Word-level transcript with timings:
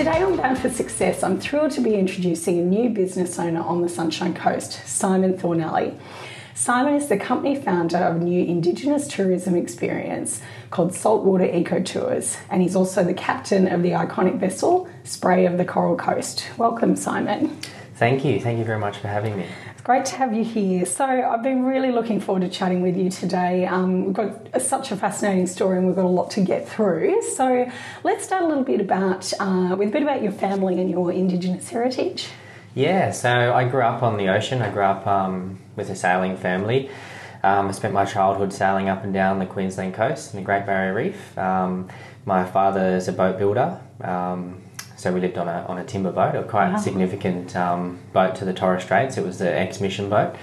Today 0.00 0.22
on 0.22 0.38
Bound 0.38 0.58
for 0.58 0.70
Success, 0.70 1.22
I'm 1.22 1.38
thrilled 1.38 1.72
to 1.72 1.82
be 1.82 1.94
introducing 1.94 2.58
a 2.58 2.62
new 2.62 2.88
business 2.88 3.38
owner 3.38 3.60
on 3.60 3.82
the 3.82 3.88
Sunshine 3.90 4.32
Coast, 4.32 4.80
Simon 4.86 5.36
Thornalley. 5.36 5.94
Simon 6.54 6.94
is 6.94 7.08
the 7.08 7.18
company 7.18 7.54
founder 7.54 7.98
of 7.98 8.16
a 8.16 8.24
new 8.24 8.42
Indigenous 8.42 9.06
tourism 9.06 9.54
experience 9.54 10.40
called 10.70 10.94
Saltwater 10.94 11.44
Eco 11.44 11.82
Tours, 11.82 12.38
and 12.48 12.62
he's 12.62 12.74
also 12.74 13.04
the 13.04 13.12
captain 13.12 13.68
of 13.68 13.82
the 13.82 13.90
iconic 13.90 14.38
vessel 14.38 14.88
Spray 15.04 15.44
of 15.44 15.58
the 15.58 15.66
Coral 15.66 15.96
Coast. 15.96 16.46
Welcome, 16.56 16.96
Simon. 16.96 17.60
Thank 18.00 18.24
you. 18.24 18.40
Thank 18.40 18.58
you 18.58 18.64
very 18.64 18.78
much 18.78 18.96
for 18.96 19.08
having 19.08 19.36
me. 19.36 19.44
It's 19.72 19.82
great 19.82 20.06
to 20.06 20.16
have 20.16 20.32
you 20.32 20.42
here. 20.42 20.86
So, 20.86 21.04
I've 21.04 21.42
been 21.42 21.66
really 21.66 21.90
looking 21.90 22.18
forward 22.18 22.40
to 22.40 22.48
chatting 22.48 22.80
with 22.80 22.96
you 22.96 23.10
today. 23.10 23.66
Um, 23.66 24.06
we've 24.06 24.14
got 24.14 24.62
such 24.62 24.90
a 24.90 24.96
fascinating 24.96 25.46
story 25.46 25.76
and 25.76 25.86
we've 25.86 25.94
got 25.94 26.06
a 26.06 26.08
lot 26.08 26.30
to 26.30 26.40
get 26.40 26.66
through. 26.66 27.20
So, 27.36 27.70
let's 28.02 28.24
start 28.24 28.42
a 28.42 28.46
little 28.46 28.64
bit 28.64 28.80
about, 28.80 29.30
uh, 29.38 29.76
with 29.78 29.90
a 29.90 29.92
bit 29.92 30.02
about 30.02 30.22
your 30.22 30.32
family 30.32 30.80
and 30.80 30.90
your 30.90 31.12
Indigenous 31.12 31.68
heritage. 31.68 32.28
Yeah, 32.74 33.10
so 33.10 33.52
I 33.52 33.68
grew 33.68 33.82
up 33.82 34.02
on 34.02 34.16
the 34.16 34.30
ocean. 34.30 34.62
I 34.62 34.70
grew 34.70 34.84
up 34.84 35.06
um, 35.06 35.58
with 35.76 35.90
a 35.90 35.94
sailing 35.94 36.38
family. 36.38 36.88
Um, 37.42 37.68
I 37.68 37.72
spent 37.72 37.92
my 37.92 38.06
childhood 38.06 38.54
sailing 38.54 38.88
up 38.88 39.04
and 39.04 39.12
down 39.12 39.40
the 39.40 39.46
Queensland 39.46 39.92
coast 39.92 40.32
and 40.32 40.40
the 40.40 40.46
Great 40.46 40.64
Barrier 40.64 40.94
Reef. 40.94 41.36
Um, 41.36 41.88
my 42.24 42.46
father 42.46 42.96
is 42.96 43.08
a 43.08 43.12
boat 43.12 43.38
builder, 43.38 43.78
um, 44.00 44.62
so 45.00 45.10
we 45.14 45.20
lived 45.20 45.38
on 45.38 45.48
a, 45.48 45.64
on 45.66 45.78
a 45.78 45.84
timber 45.84 46.12
boat, 46.12 46.34
a 46.34 46.42
quite 46.42 46.72
Wow. 46.72 46.76
significant 46.78 47.56
um, 47.56 47.98
boat 48.12 48.34
to 48.36 48.44
the 48.44 48.52
Torres 48.52 48.82
Straits. 48.82 49.16
It 49.16 49.24
was 49.24 49.38
the 49.38 49.50
ex-mission 49.50 50.10
boat 50.10 50.36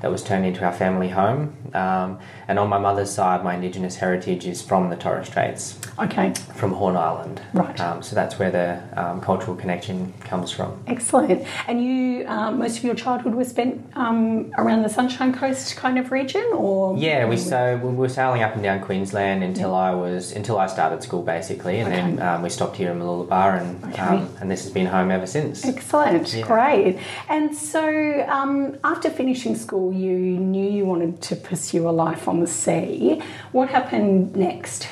that 0.00 0.10
was 0.10 0.22
turned 0.22 0.46
into 0.46 0.64
our 0.64 0.72
family 0.72 1.08
home. 1.08 1.54
Um, 1.74 2.18
and 2.48 2.58
on 2.58 2.68
my 2.68 2.78
mother's 2.78 3.10
side, 3.10 3.44
my 3.44 3.54
Indigenous 3.54 3.96
heritage 3.96 4.46
is 4.46 4.60
from 4.62 4.90
the 4.90 4.96
Torres 4.96 5.28
Straits, 5.28 5.78
Okay, 5.98 6.32
from 6.56 6.72
Horn 6.72 6.96
Island. 6.96 7.40
Right. 7.52 7.78
Um, 7.80 8.02
so 8.02 8.14
that's 8.16 8.38
where 8.38 8.50
the 8.50 8.80
um, 9.00 9.20
cultural 9.20 9.56
connection 9.56 10.12
comes 10.20 10.50
from. 10.50 10.82
excellent. 10.86 11.46
And 11.68 11.84
you, 11.84 12.26
um, 12.26 12.58
most 12.58 12.78
of 12.78 12.84
your 12.84 12.94
childhood 12.94 13.34
was 13.34 13.48
spent 13.48 13.84
um, 13.94 14.52
around 14.58 14.82
the 14.82 14.88
Sunshine 14.88 15.32
Coast 15.34 15.76
kind 15.76 15.98
of 15.98 16.10
region, 16.10 16.44
or 16.54 16.96
Yeah, 16.96 17.26
we 17.26 17.36
so 17.36 17.76
we 17.82 17.92
were 17.92 18.08
sailing 18.08 18.42
up 18.42 18.54
and 18.54 18.62
down 18.62 18.80
Queensland 18.80 19.44
until 19.44 19.74
I 19.74 19.90
was 19.94 20.32
until 20.32 20.58
I 20.58 20.66
started 20.66 21.02
school 21.02 21.22
basically, 21.22 21.78
and 21.80 21.92
then 21.92 22.14
Okay. 22.14 22.22
um, 22.22 22.42
we 22.42 22.48
stopped 22.48 22.76
here 22.76 22.90
in 22.90 22.98
Mooloolaba, 22.98 23.60
and 23.60 23.84
Okay. 23.92 24.02
um, 24.02 24.28
and 24.40 24.50
this 24.50 24.64
has 24.64 24.72
been 24.72 24.86
home 24.86 25.10
ever 25.10 25.26
since. 25.26 25.64
Excellent, 25.64 26.32
Yeah. 26.34 26.46
great. 26.46 26.98
And 27.28 27.54
so, 27.54 28.24
um, 28.28 28.76
after 28.82 29.10
finishing 29.10 29.54
school, 29.54 29.89
you 29.92 30.16
knew 30.38 30.68
you 30.70 30.84
wanted 30.84 31.20
to 31.22 31.36
pursue 31.36 31.88
a 31.88 31.90
life 31.90 32.28
on 32.28 32.40
the 32.40 32.46
sea. 32.46 33.22
What 33.52 33.68
happened 33.68 34.36
next? 34.36 34.88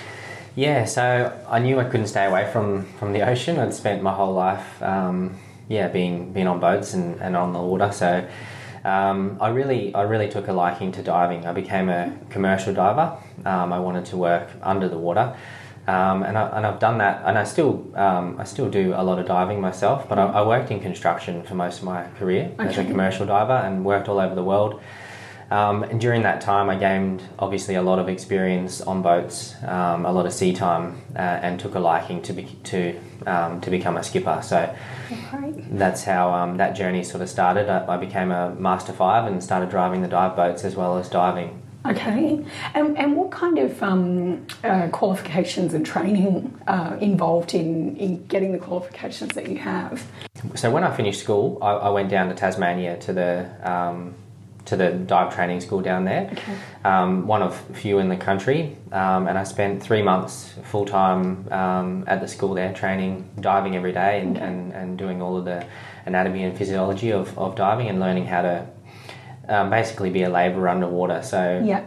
Yeah, 0.55 0.86
so 0.86 1.32
I 1.48 1.60
knew 1.60 1.78
I 1.78 1.84
couldn't 1.84 2.08
stay 2.08 2.24
away 2.24 2.50
from 2.52 2.84
from 2.98 3.12
the 3.12 3.22
ocean. 3.22 3.58
I'd 3.58 3.72
spent 3.72 4.02
my 4.02 4.12
whole 4.12 4.34
life, 4.34 4.82
um, 4.82 5.36
yeah, 5.68 5.88
being 5.88 6.32
being 6.32 6.48
on 6.48 6.58
boats 6.58 6.94
and, 6.94 7.20
and 7.20 7.36
on 7.36 7.52
the 7.52 7.60
water. 7.60 7.92
So 7.92 8.28
um, 8.84 9.38
I 9.40 9.50
really 9.50 9.94
I 9.94 10.02
really 10.02 10.28
took 10.28 10.48
a 10.48 10.52
liking 10.52 10.92
to 10.92 11.02
diving. 11.02 11.46
I 11.46 11.52
became 11.52 11.88
a 11.88 12.12
commercial 12.30 12.74
diver. 12.74 13.16
Um, 13.44 13.72
I 13.72 13.78
wanted 13.78 14.06
to 14.06 14.16
work 14.16 14.48
under 14.62 14.88
the 14.88 14.98
water. 14.98 15.36
Um, 15.89 16.22
and, 16.22 16.36
I, 16.36 16.48
and 16.56 16.67
I've 16.67 16.78
done 16.78 16.98
that, 16.98 17.22
and 17.25 17.39
I 17.39 17.44
still 17.44 17.72
um, 17.94 18.36
I 18.39 18.44
still 18.44 18.69
do 18.69 18.92
a 18.94 19.03
lot 19.03 19.19
of 19.19 19.27
diving 19.27 19.58
myself. 19.58 20.06
But 20.06 20.19
I, 20.19 20.27
I 20.41 20.47
worked 20.47 20.70
in 20.70 20.80
construction 20.80 21.42
for 21.45 21.55
most 21.55 21.78
of 21.78 21.84
my 21.84 22.06
career 22.19 22.53
as 22.58 22.77
a 22.77 22.84
commercial 22.84 23.25
diver, 23.25 23.55
and 23.67 23.86
worked 23.86 24.06
all 24.06 24.20
over 24.20 24.34
the 24.34 24.45
world. 24.45 24.83
Um, 25.50 25.83
and 25.83 25.98
during 25.98 26.25
that 26.25 26.42
time, 26.42 26.68
I 26.68 26.77
gained 26.77 27.23
obviously 27.39 27.74
a 27.77 27.80
lot 27.80 27.98
of 27.98 28.07
experience 28.11 28.83
on 28.83 29.01
boats, 29.01 29.55
um, 29.64 30.05
a 30.05 30.12
lot 30.12 30.27
of 30.27 30.35
sea 30.35 30.52
time, 30.52 31.01
uh, 31.17 31.20
and 31.20 31.58
took 31.58 31.74
a 31.74 31.79
liking 31.79 32.20
to 32.23 32.35
be, 32.35 32.45
to 32.64 33.01
um, 33.27 33.62
to 33.62 33.70
become 33.70 33.96
a 33.96 34.02
skipper. 34.02 34.41
So 34.42 34.74
that's 35.70 36.05
how 36.05 36.35
um, 36.35 36.58
that 36.58 36.77
journey 36.77 37.02
sort 37.02 37.23
of 37.23 37.30
started. 37.30 37.70
I, 37.70 37.95
I 37.95 37.96
became 37.96 38.30
a 38.30 38.55
master 38.57 38.92
five 38.92 39.24
and 39.27 39.42
started 39.42 39.70
driving 39.70 40.02
the 40.02 40.08
dive 40.08 40.36
boats 40.36 40.64
as 40.64 40.77
well 40.77 40.98
as 40.98 41.08
diving. 41.08 41.62
Okay. 41.86 42.44
And, 42.74 42.98
and 42.98 43.16
what 43.16 43.30
kind 43.30 43.58
of 43.58 43.83
um, 43.83 44.46
uh, 44.64 44.89
qualifications 44.89 45.74
and 45.74 45.86
training 45.86 46.58
uh, 46.66 46.96
involved 47.00 47.55
in, 47.55 47.96
in 47.96 48.27
getting 48.27 48.52
the 48.52 48.58
qualifications 48.58 49.34
that 49.34 49.48
you 49.48 49.58
have? 49.58 50.05
So 50.55 50.70
when 50.70 50.84
I 50.84 50.94
finished 50.94 51.20
school, 51.20 51.58
I, 51.62 51.70
I 51.72 51.88
went 51.90 52.11
down 52.11 52.28
to 52.28 52.34
Tasmania 52.34 52.98
to 52.98 53.12
the 53.12 53.48
um, 53.62 54.14
to 54.67 54.77
the 54.77 54.90
dive 54.90 55.34
training 55.34 55.62
school 55.62 55.80
down 55.80 56.05
there, 56.05 56.28
Okay. 56.30 56.52
um, 56.84 57.27
one 57.27 57.40
of 57.40 57.58
few 57.72 58.00
in 58.00 58.11
the 58.11 58.17
country, 58.17 58.77
um, 58.92 59.27
and 59.27 59.38
I 59.38 59.44
spent 59.44 59.83
three 59.83 60.02
months 60.02 60.52
full 60.64 60.84
time 60.84 61.50
um, 61.50 62.05
at 62.06 62.20
the 62.20 62.28
school 62.28 62.52
there, 62.52 62.74
training 62.74 63.30
diving 63.40 63.77
every 63.77 63.92
day 63.92 64.20
and, 64.20 64.36
and, 64.36 64.74
and 64.74 64.98
doing 64.98 65.22
all 65.22 65.38
of 65.38 65.46
the 65.46 65.64
anatomy 66.05 66.44
and 66.44 66.55
physiology 66.55 67.12
of, 67.12 67.36
of 67.38 67.55
diving 67.56 67.88
and 67.88 67.98
learning 67.98 68.27
how 68.27 68.42
to 68.42 68.67
um, 69.48 69.70
basically 69.70 70.11
be 70.11 70.23
a 70.23 70.29
labourer 70.31 70.69
underwater. 70.69 71.23
So 71.23 71.63
Yeah. 71.64 71.83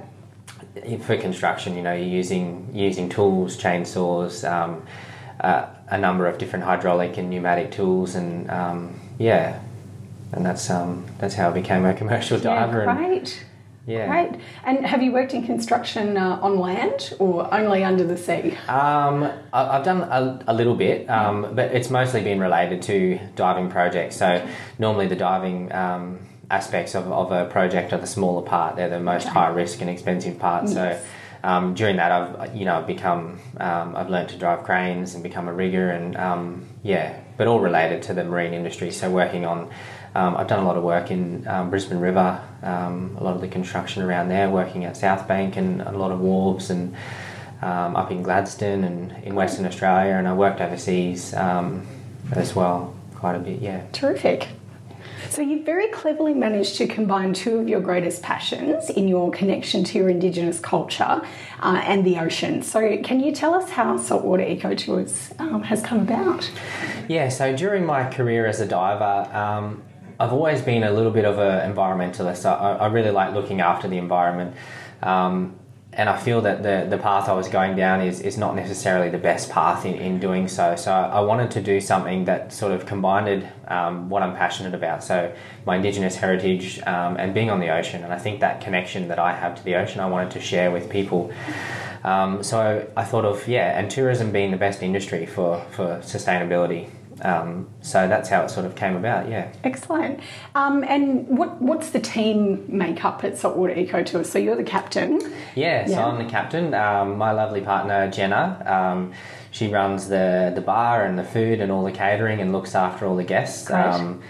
for 1.01 1.17
construction, 1.17 1.75
you 1.75 1.81
know, 1.83 1.93
you're 1.93 2.07
using 2.07 2.69
using 2.73 3.09
tools, 3.09 3.57
chainsaws, 3.57 4.49
um, 4.49 4.83
uh, 5.41 5.65
a 5.89 5.97
number 5.97 6.27
of 6.27 6.37
different 6.37 6.65
hydraulic 6.65 7.17
and 7.17 7.29
pneumatic 7.29 7.71
tools, 7.71 8.15
and 8.15 8.49
um, 8.49 8.99
yeah, 9.17 9.59
and 10.31 10.45
that's 10.45 10.69
um, 10.69 11.05
that's 11.19 11.35
how 11.35 11.49
I 11.49 11.53
became 11.53 11.85
a 11.85 11.93
commercial 11.93 12.39
diver. 12.39 12.83
Yeah, 12.83 12.89
and, 12.91 13.07
great. 13.09 13.45
yeah. 13.85 14.07
Great. 14.07 14.39
And 14.63 14.85
have 14.85 15.01
you 15.03 15.11
worked 15.11 15.33
in 15.33 15.43
construction 15.45 16.15
uh, 16.15 16.39
on 16.41 16.57
land 16.59 17.13
or 17.19 17.51
only 17.53 17.83
under 17.83 18.05
the 18.05 18.15
sea? 18.17 18.55
Um, 18.69 19.23
I- 19.51 19.77
I've 19.77 19.83
done 19.83 20.01
a, 20.03 20.39
a 20.47 20.53
little 20.53 20.75
bit, 20.75 21.09
um, 21.09 21.53
but 21.55 21.71
it's 21.73 21.89
mostly 21.89 22.21
been 22.23 22.39
related 22.39 22.81
to 22.83 23.19
diving 23.35 23.69
projects. 23.69 24.15
So 24.15 24.47
normally 24.79 25.07
the 25.07 25.15
diving 25.17 25.71
um, 25.73 26.19
aspects 26.51 26.93
of, 26.95 27.11
of 27.11 27.31
a 27.31 27.45
project 27.45 27.93
are 27.93 27.97
the 27.97 28.07
smaller 28.07 28.41
part. 28.41 28.75
They're 28.75 28.89
the 28.89 28.99
most 28.99 29.27
high 29.27 29.49
risk 29.49 29.81
and 29.81 29.89
expensive 29.89 30.37
part. 30.37 30.65
Yes. 30.65 30.73
So 30.73 31.05
um, 31.43 31.73
during 31.73 31.95
that, 31.95 32.11
I've 32.11 32.55
you 32.55 32.65
know 32.65 32.77
I've 32.77 32.87
become 32.87 33.39
um, 33.57 33.95
I've 33.95 34.09
learned 34.09 34.29
to 34.29 34.37
drive 34.37 34.63
cranes 34.63 35.15
and 35.15 35.23
become 35.23 35.47
a 35.47 35.53
rigger 35.53 35.89
and 35.89 36.15
um, 36.17 36.67
yeah, 36.83 37.19
but 37.37 37.47
all 37.47 37.59
related 37.59 38.03
to 38.03 38.13
the 38.13 38.23
marine 38.23 38.53
industry. 38.53 38.91
So 38.91 39.09
working 39.09 39.45
on. 39.45 39.69
Um, 40.13 40.35
I've 40.35 40.47
done 40.47 40.59
a 40.59 40.65
lot 40.65 40.75
of 40.75 40.83
work 40.83 41.09
in 41.09 41.47
um, 41.47 41.69
Brisbane 41.69 41.99
River, 41.99 42.41
um, 42.63 43.15
a 43.17 43.23
lot 43.23 43.33
of 43.33 43.39
the 43.39 43.47
construction 43.47 44.03
around 44.03 44.27
there, 44.27 44.49
working 44.49 44.83
at 44.83 44.97
South 44.97 45.25
Bank 45.25 45.55
and 45.55 45.81
a 45.81 45.93
lot 45.93 46.11
of 46.11 46.19
wharves 46.19 46.69
and 46.69 46.93
um, 47.61 47.95
up 47.95 48.11
in 48.11 48.21
Gladstone 48.21 48.83
and 48.83 49.23
in 49.23 49.35
Western 49.35 49.65
Australia, 49.65 50.15
and 50.15 50.27
I 50.27 50.33
worked 50.33 50.59
overseas 50.59 51.33
um, 51.33 51.87
as 52.33 52.53
well 52.53 52.93
quite 53.15 53.35
a 53.35 53.39
bit. 53.39 53.61
Yeah. 53.61 53.83
Terrific. 53.93 54.49
So 55.31 55.41
you've 55.41 55.65
very 55.65 55.87
cleverly 55.87 56.33
managed 56.33 56.75
to 56.75 56.87
combine 56.87 57.33
two 57.33 57.57
of 57.57 57.69
your 57.69 57.79
greatest 57.79 58.21
passions 58.21 58.89
in 58.89 59.07
your 59.07 59.31
connection 59.31 59.85
to 59.85 59.97
your 59.97 60.09
Indigenous 60.09 60.59
culture 60.59 61.21
uh, 61.61 61.81
and 61.85 62.05
the 62.05 62.19
ocean. 62.19 62.61
So 62.61 62.97
can 63.01 63.21
you 63.21 63.31
tell 63.31 63.53
us 63.53 63.69
how 63.69 63.95
Saltwater 63.95 64.43
Eco 64.43 64.75
Tours 64.75 65.33
um, 65.39 65.63
has 65.63 65.81
come 65.81 66.01
about? 66.01 66.51
Yeah. 67.07 67.29
So 67.29 67.55
during 67.55 67.85
my 67.85 68.11
career 68.11 68.45
as 68.45 68.59
a 68.59 68.65
diver. 68.65 69.33
Um, 69.33 69.83
I've 70.19 70.33
always 70.33 70.61
been 70.61 70.83
a 70.83 70.91
little 70.91 71.11
bit 71.11 71.23
of 71.23 71.39
an 71.39 71.73
environmentalist. 71.73 72.45
I, 72.45 72.73
I 72.73 72.87
really 72.87 73.11
like 73.11 73.33
looking 73.33 73.61
after 73.61 73.87
the 73.87 73.97
environment. 73.97 74.53
Um, 75.01 75.55
and 75.93 76.09
I 76.09 76.17
feel 76.17 76.39
that 76.41 76.63
the, 76.63 76.87
the 76.89 76.97
path 76.97 77.27
I 77.27 77.33
was 77.33 77.49
going 77.49 77.75
down 77.75 77.99
is, 77.99 78.21
is 78.21 78.37
not 78.37 78.55
necessarily 78.55 79.09
the 79.09 79.17
best 79.17 79.49
path 79.49 79.85
in, 79.85 79.95
in 79.95 80.19
doing 80.19 80.47
so. 80.47 80.77
So 80.77 80.93
I 80.93 81.19
wanted 81.19 81.51
to 81.51 81.61
do 81.61 81.81
something 81.81 82.23
that 82.25 82.53
sort 82.53 82.71
of 82.71 82.85
combined 82.85 83.45
um, 83.67 84.09
what 84.09 84.23
I'm 84.23 84.33
passionate 84.33 84.73
about. 84.73 85.03
So 85.03 85.33
my 85.65 85.75
Indigenous 85.75 86.15
heritage 86.15 86.79
um, 86.83 87.17
and 87.17 87.33
being 87.33 87.49
on 87.49 87.59
the 87.59 87.69
ocean. 87.69 88.05
And 88.05 88.13
I 88.13 88.19
think 88.19 88.39
that 88.39 88.61
connection 88.61 89.09
that 89.09 89.19
I 89.19 89.33
have 89.33 89.55
to 89.55 89.63
the 89.65 89.75
ocean, 89.75 89.99
I 89.99 90.07
wanted 90.07 90.31
to 90.31 90.39
share 90.39 90.71
with 90.71 90.89
people. 90.89 91.33
Um, 92.05 92.41
so 92.41 92.89
I 92.95 93.03
thought 93.03 93.25
of, 93.25 93.45
yeah, 93.47 93.77
and 93.77 93.91
tourism 93.91 94.31
being 94.31 94.51
the 94.51 94.57
best 94.57 94.81
industry 94.81 95.25
for, 95.25 95.61
for 95.71 95.99
sustainability. 96.03 96.89
Um, 97.21 97.69
so 97.81 98.07
that's 98.07 98.29
how 98.29 98.43
it 98.43 98.49
sort 98.49 98.65
of 98.65 98.75
came 98.75 98.95
about, 98.95 99.29
yeah. 99.29 99.51
Excellent. 99.63 100.19
Um, 100.55 100.83
and 100.83 101.27
what, 101.27 101.61
what's 101.61 101.91
the 101.91 101.99
team 101.99 102.65
makeup 102.67 103.23
at 103.23 103.37
Saltwater 103.37 103.77
Eco 103.77 104.03
Tours? 104.03 104.29
So 104.29 104.39
you're 104.39 104.55
the 104.55 104.63
captain. 104.63 105.21
Yeah, 105.55 105.85
so 105.85 105.91
Yeah. 105.93 106.05
I'm 106.07 106.23
the 106.23 106.29
captain. 106.29 106.73
Um, 106.73 107.17
my 107.17 107.31
lovely 107.31 107.61
partner 107.61 108.09
Jenna, 108.09 108.63
um, 108.65 109.13
she 109.51 109.67
runs 109.67 110.07
the 110.07 110.51
the 110.55 110.61
bar 110.61 111.03
and 111.03 111.19
the 111.19 111.23
food 111.23 111.59
and 111.59 111.71
all 111.71 111.83
the 111.83 111.91
catering 111.91 112.39
and 112.39 112.51
looks 112.53 112.73
after 112.73 113.05
all 113.05 113.15
the 113.17 113.23
guests. 113.23 113.67
Great. 113.67 113.79
Um, 113.79 114.21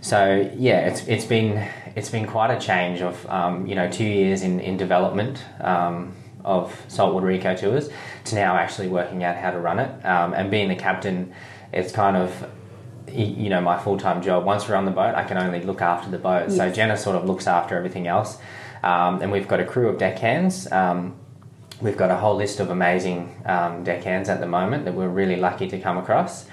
so 0.00 0.48
yeah, 0.56 0.86
it's 0.86 1.06
it's 1.08 1.24
been 1.24 1.68
it's 1.96 2.08
been 2.08 2.26
quite 2.26 2.50
a 2.50 2.60
change 2.60 3.02
of 3.02 3.26
um, 3.28 3.66
you 3.66 3.74
know 3.74 3.90
two 3.90 4.04
years 4.04 4.42
in 4.42 4.60
in 4.60 4.76
development. 4.76 5.44
Um, 5.60 6.14
of 6.42 6.82
saltwater 6.88 7.30
eco 7.30 7.54
tours 7.54 7.90
to 8.24 8.34
now 8.34 8.56
actually 8.56 8.88
working 8.88 9.22
out 9.22 9.36
how 9.36 9.50
to 9.50 9.58
run 9.58 9.78
it 9.78 10.06
um, 10.06 10.32
and 10.32 10.50
being 10.50 10.70
the 10.70 10.74
captain 10.74 11.34
it's 11.72 11.92
kind 11.92 12.16
of 12.16 12.48
you 13.08 13.48
know 13.48 13.60
my 13.60 13.78
full-time 13.78 14.22
job. 14.22 14.44
Once 14.44 14.68
we're 14.68 14.76
on 14.76 14.84
the 14.84 14.90
boat 14.90 15.14
i 15.16 15.24
can 15.24 15.36
only 15.36 15.62
look 15.62 15.82
after 15.82 16.10
the 16.10 16.18
boat. 16.18 16.50
So 16.50 16.70
jenna 16.70 16.96
sort 16.96 17.16
of 17.16 17.24
looks 17.24 17.46
after 17.46 17.76
everything 17.76 18.06
else. 18.06 18.38
Um, 18.82 19.20
and 19.20 19.30
we've 19.30 19.48
got 19.48 19.60
a 19.60 19.64
crew 19.64 19.88
of 19.88 19.98
deckhands. 19.98 20.70
Um, 20.72 21.16
we've 21.80 21.96
got 21.96 22.10
a 22.10 22.16
whole 22.16 22.36
list 22.36 22.60
of 22.60 22.70
amazing 22.70 23.42
um, 23.46 23.84
deckhands 23.84 24.28
at 24.28 24.40
the 24.40 24.46
moment 24.46 24.84
that 24.84 24.94
we're 24.94 25.08
really 25.08 25.36
lucky 25.36 25.68
to 25.68 25.78
come 25.78 25.98
across 25.98 26.46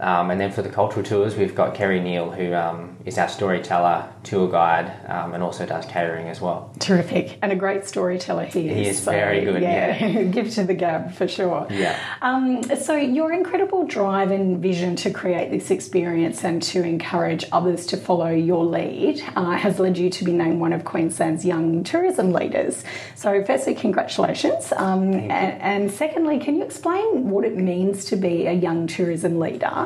Um, 0.00 0.30
and 0.30 0.40
then 0.40 0.50
for 0.50 0.62
the 0.62 0.68
cultural 0.68 1.04
tours, 1.04 1.36
we've 1.36 1.54
got 1.54 1.74
Kerry 1.74 2.00
Neal, 2.00 2.30
who 2.30 2.52
um, 2.52 2.96
is 3.04 3.16
our 3.16 3.28
storyteller, 3.28 4.08
tour 4.24 4.50
guide, 4.50 4.92
um, 5.08 5.34
and 5.34 5.42
also 5.42 5.64
does 5.66 5.86
catering 5.86 6.28
as 6.28 6.40
well. 6.40 6.72
Terrific, 6.80 7.38
and 7.42 7.52
a 7.52 7.56
great 7.56 7.86
storyteller 7.86 8.44
he 8.44 8.68
is. 8.68 8.76
He 8.76 8.86
is 8.88 9.00
very 9.04 9.44
good, 9.44 9.62
yeah. 9.62 10.22
give 10.30 10.50
to 10.54 10.64
the 10.64 10.74
gab 10.74 11.14
for 11.14 11.28
sure. 11.28 11.66
Yeah. 11.70 11.98
Um, 12.22 12.62
so 12.76 12.96
your 12.96 13.32
incredible 13.32 13.86
drive 13.86 14.30
and 14.30 14.60
vision 14.60 14.96
to 14.96 15.10
create 15.10 15.50
this 15.50 15.70
experience 15.70 16.44
and 16.44 16.62
to 16.64 16.82
encourage 16.82 17.44
others 17.52 17.86
to 17.86 17.96
follow 17.96 18.30
your 18.30 18.64
lead 18.64 19.22
uh, 19.36 19.52
has 19.52 19.78
led 19.78 19.96
you 19.96 20.10
to 20.10 20.24
be 20.24 20.32
named 20.32 20.60
one 20.60 20.72
of 20.72 20.84
Queensland's 20.84 21.44
young 21.44 21.84
tourism 21.84 22.32
leaders. 22.32 22.82
So 23.14 23.44
firstly, 23.44 23.74
congratulations. 23.74 24.72
Um, 24.72 25.14
and, 25.14 25.62
and 25.62 25.90
secondly, 25.90 26.38
can 26.38 26.56
you 26.56 26.64
explain 26.64 27.30
what 27.30 27.44
it 27.44 27.56
means 27.56 28.04
to 28.06 28.16
be 28.16 28.46
a 28.46 28.52
young 28.52 28.86
tourism 28.86 29.38
leader? 29.38 29.83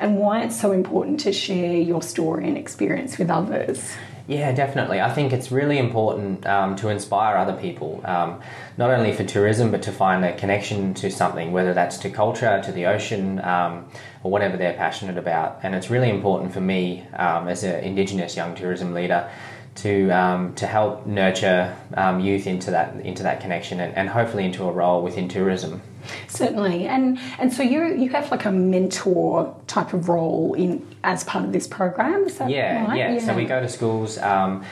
And 0.00 0.16
why 0.16 0.42
it's 0.42 0.60
so 0.60 0.72
important 0.72 1.20
to 1.20 1.32
share 1.32 1.76
your 1.76 2.02
story 2.02 2.48
and 2.48 2.56
experience 2.56 3.18
with 3.18 3.30
others. 3.30 3.94
Yeah, 4.28 4.52
definitely. 4.52 5.00
I 5.00 5.10
think 5.10 5.32
it's 5.32 5.50
really 5.50 5.78
important 5.78 6.46
um, 6.46 6.76
to 6.76 6.90
inspire 6.90 7.38
other 7.38 7.54
people, 7.54 8.02
um, 8.04 8.42
not 8.76 8.90
only 8.90 9.14
for 9.14 9.24
tourism, 9.24 9.70
but 9.70 9.82
to 9.84 9.92
find 9.92 10.22
a 10.22 10.36
connection 10.36 10.92
to 10.94 11.10
something, 11.10 11.50
whether 11.50 11.72
that's 11.72 11.96
to 11.98 12.10
culture, 12.10 12.60
to 12.62 12.70
the 12.70 12.84
ocean, 12.84 13.42
um, 13.42 13.86
or 14.22 14.30
whatever 14.30 14.58
they're 14.58 14.74
passionate 14.74 15.16
about. 15.16 15.60
And 15.62 15.74
it's 15.74 15.88
really 15.88 16.10
important 16.10 16.52
for 16.52 16.60
me 16.60 17.06
um, 17.14 17.48
as 17.48 17.64
an 17.64 17.82
Indigenous 17.82 18.36
young 18.36 18.54
tourism 18.54 18.92
leader 18.92 19.30
to 19.76 20.10
um, 20.10 20.54
to 20.56 20.66
help 20.66 21.06
nurture 21.06 21.74
um, 21.94 22.20
youth 22.20 22.46
into 22.46 22.70
that 22.72 22.96
into 22.96 23.22
that 23.22 23.40
connection 23.40 23.80
and, 23.80 23.94
and 23.94 24.08
hopefully 24.08 24.44
into 24.44 24.64
a 24.64 24.72
role 24.72 25.02
within 25.02 25.28
tourism. 25.28 25.80
Certainly, 26.28 26.86
and 26.86 27.18
and 27.38 27.52
so 27.52 27.62
you 27.62 27.94
you 27.94 28.10
have 28.10 28.30
like 28.30 28.44
a 28.44 28.52
mentor 28.52 29.54
type 29.66 29.92
of 29.92 30.08
role 30.08 30.54
in 30.54 30.86
as 31.04 31.24
part 31.24 31.44
of 31.44 31.52
this 31.52 31.66
program. 31.66 32.24
Is 32.24 32.38
that 32.38 32.50
yeah, 32.50 32.86
right? 32.86 32.98
yeah, 32.98 33.12
yeah. 33.12 33.26
So 33.26 33.34
we 33.34 33.44
go 33.44 33.60
to 33.60 33.68
schools. 33.68 34.18
Um, 34.18 34.64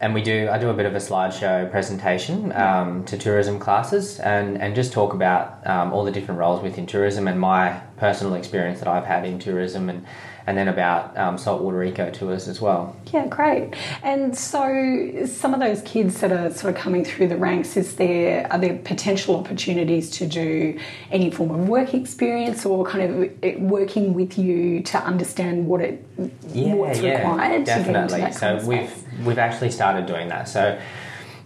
and 0.00 0.14
we 0.14 0.22
do. 0.22 0.48
I 0.50 0.56
do 0.58 0.70
a 0.70 0.74
bit 0.74 0.86
of 0.86 0.94
a 0.94 0.98
slideshow 0.98 1.70
presentation 1.70 2.52
um, 2.52 3.04
to 3.04 3.18
tourism 3.18 3.58
classes, 3.58 4.18
and, 4.18 4.56
and 4.58 4.74
just 4.74 4.92
talk 4.92 5.12
about 5.12 5.66
um, 5.66 5.92
all 5.92 6.04
the 6.04 6.10
different 6.10 6.40
roles 6.40 6.62
within 6.62 6.86
tourism 6.86 7.28
and 7.28 7.38
my 7.38 7.80
personal 7.98 8.34
experience 8.34 8.78
that 8.78 8.88
I've 8.88 9.04
had 9.04 9.26
in 9.26 9.38
tourism, 9.38 9.90
and 9.90 10.06
and 10.46 10.56
then 10.56 10.68
about 10.68 11.16
um, 11.16 11.38
saltwater 11.38 11.82
eco 11.82 12.10
tours 12.10 12.48
as 12.48 12.60
well. 12.60 12.96
Yeah, 13.12 13.26
great. 13.26 13.74
And 14.02 14.36
so, 14.36 15.26
some 15.26 15.54
of 15.54 15.60
those 15.60 15.82
kids 15.82 16.20
that 16.20 16.32
are 16.32 16.50
sort 16.52 16.74
of 16.74 16.80
coming 16.80 17.04
through 17.04 17.28
the 17.28 17.36
ranks, 17.36 17.76
is 17.76 17.96
there 17.96 18.46
are 18.52 18.58
there 18.58 18.78
potential 18.78 19.36
opportunities 19.36 20.10
to 20.10 20.26
do 20.26 20.78
any 21.10 21.30
form 21.30 21.50
of 21.50 21.68
work 21.68 21.94
experience 21.94 22.64
or 22.64 22.84
kind 22.84 23.24
of 23.24 23.32
eh, 23.42 23.56
working 23.58 24.14
with 24.14 24.38
you 24.38 24.82
to 24.82 24.98
understand 24.98 25.66
what 25.66 25.80
it 25.80 26.04
yeah, 26.48 26.74
what's 26.74 27.00
yeah, 27.00 27.18
required 27.18 27.64
definitely. 27.64 28.02
to 28.02 28.08
get 28.08 28.26
into 28.26 28.40
that 28.40 28.60
so 28.60 28.66
we've 28.66 29.26
we've 29.26 29.38
actually 29.38 29.70
started 29.70 30.06
doing 30.06 30.28
that. 30.28 30.48
So. 30.48 30.80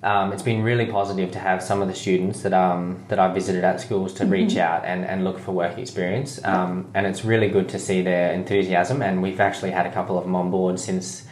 Um, 0.04 0.32
it's 0.34 0.42
been 0.42 0.62
really 0.62 0.84
positive 0.86 1.32
to 1.32 1.38
have 1.38 1.62
some 1.62 1.80
of 1.80 1.88
the 1.88 1.94
students 1.94 2.42
that 2.42 2.52
um, 2.52 3.02
that 3.08 3.18
I 3.18 3.32
visited 3.32 3.64
at 3.64 3.80
schools 3.80 4.12
to 4.14 4.26
reach 4.26 4.50
Mm-hmm. 4.50 4.58
out 4.60 4.84
and, 4.84 5.04
and 5.04 5.24
look 5.24 5.38
for 5.38 5.52
work 5.52 5.78
experience, 5.78 6.44
um, 6.44 6.90
and 6.94 7.06
it's 7.06 7.24
really 7.24 7.48
good 7.48 7.68
to 7.70 7.78
see 7.78 8.02
their 8.02 8.32
enthusiasm. 8.32 9.00
And 9.00 9.22
we've 9.22 9.40
actually 9.40 9.70
had 9.70 9.86
a 9.86 9.92
couple 9.92 10.18
of 10.18 10.24
them 10.24 10.36
on 10.36 10.50
board 10.50 10.78
since 10.78 11.24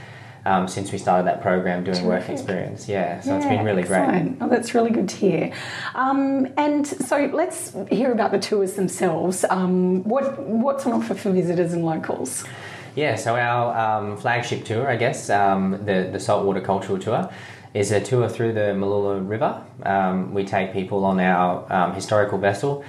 um, 0.45 0.67
since 0.67 0.91
we 0.91 0.99
started 0.99 1.27
that 1.27 1.41
program 1.43 1.85
doing 1.85 2.05
work 2.07 2.29
experience. 2.29 2.89
Yeah, 2.89 3.21
so 3.21 3.37
it's 3.37 3.47
been 3.47 3.65
really 3.65 3.83
great. 3.83 4.01
excellent. 4.01 4.39
Oh, 4.41 4.49
that's 4.49 4.75
really 4.75 4.91
good 4.91 5.09
to 5.11 5.17
hear. 5.17 5.53
Um, 5.95 6.49
and 6.57 6.87
so 6.87 7.31
let's 7.33 7.77
hear 7.91 8.11
about 8.11 8.33
the 8.33 8.41
tours 8.41 8.73
themselves. 8.73 9.45
Um, 9.51 10.03
what 10.03 10.25
what's 10.65 10.87
on 10.87 10.95
offer 10.95 11.15
for 11.15 11.31
visitors 11.31 11.73
and 11.75 11.85
locals? 11.85 12.45
Yeah, 12.94 13.17
so 13.17 13.37
our 13.37 13.75
um, 13.75 14.19
flagship 14.19 14.67
tour, 14.67 14.87
I 14.87 14.97
guess, 14.97 15.31
um, 15.31 15.71
the 15.87 16.11
the 16.12 16.21
saltwater 16.21 16.61
cultural 16.61 16.99
tour, 16.99 17.31
is 17.73 17.91
a 17.91 18.03
tour 18.03 18.29
through 18.29 18.53
the 18.53 18.75
Mooloolah 18.75 19.27
River. 19.27 19.65
Um, 19.83 20.35
we 20.35 20.44
take 20.44 20.75
people 20.75 21.06
on 21.06 21.19
our 21.19 21.73
um, 21.73 21.94
historical 21.94 22.37
vessel, 22.37 22.85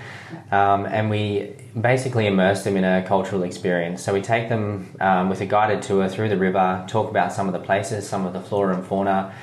um, 0.51 0.85
and 0.87 1.09
we 1.09 1.53
basically 1.79 2.27
immerse 2.27 2.65
them 2.65 2.75
in 2.75 2.83
a 2.83 3.01
cultural 3.07 3.43
experience. 3.43 4.03
So 4.03 4.13
we 4.13 4.21
take 4.21 4.49
them 4.49 4.93
um, 4.99 5.29
with 5.29 5.39
a 5.39 5.45
guided 5.45 5.81
tour 5.81 6.09
through 6.09 6.27
the 6.27 6.37
river, 6.37 6.83
talk 6.89 7.09
about 7.09 7.31
some 7.31 7.47
of 7.47 7.53
the 7.53 7.59
places, 7.59 8.07
some 8.07 8.25
of 8.25 8.33
the 8.33 8.41
flora 8.41 8.75
and 8.75 8.85
fauna. 8.85 9.33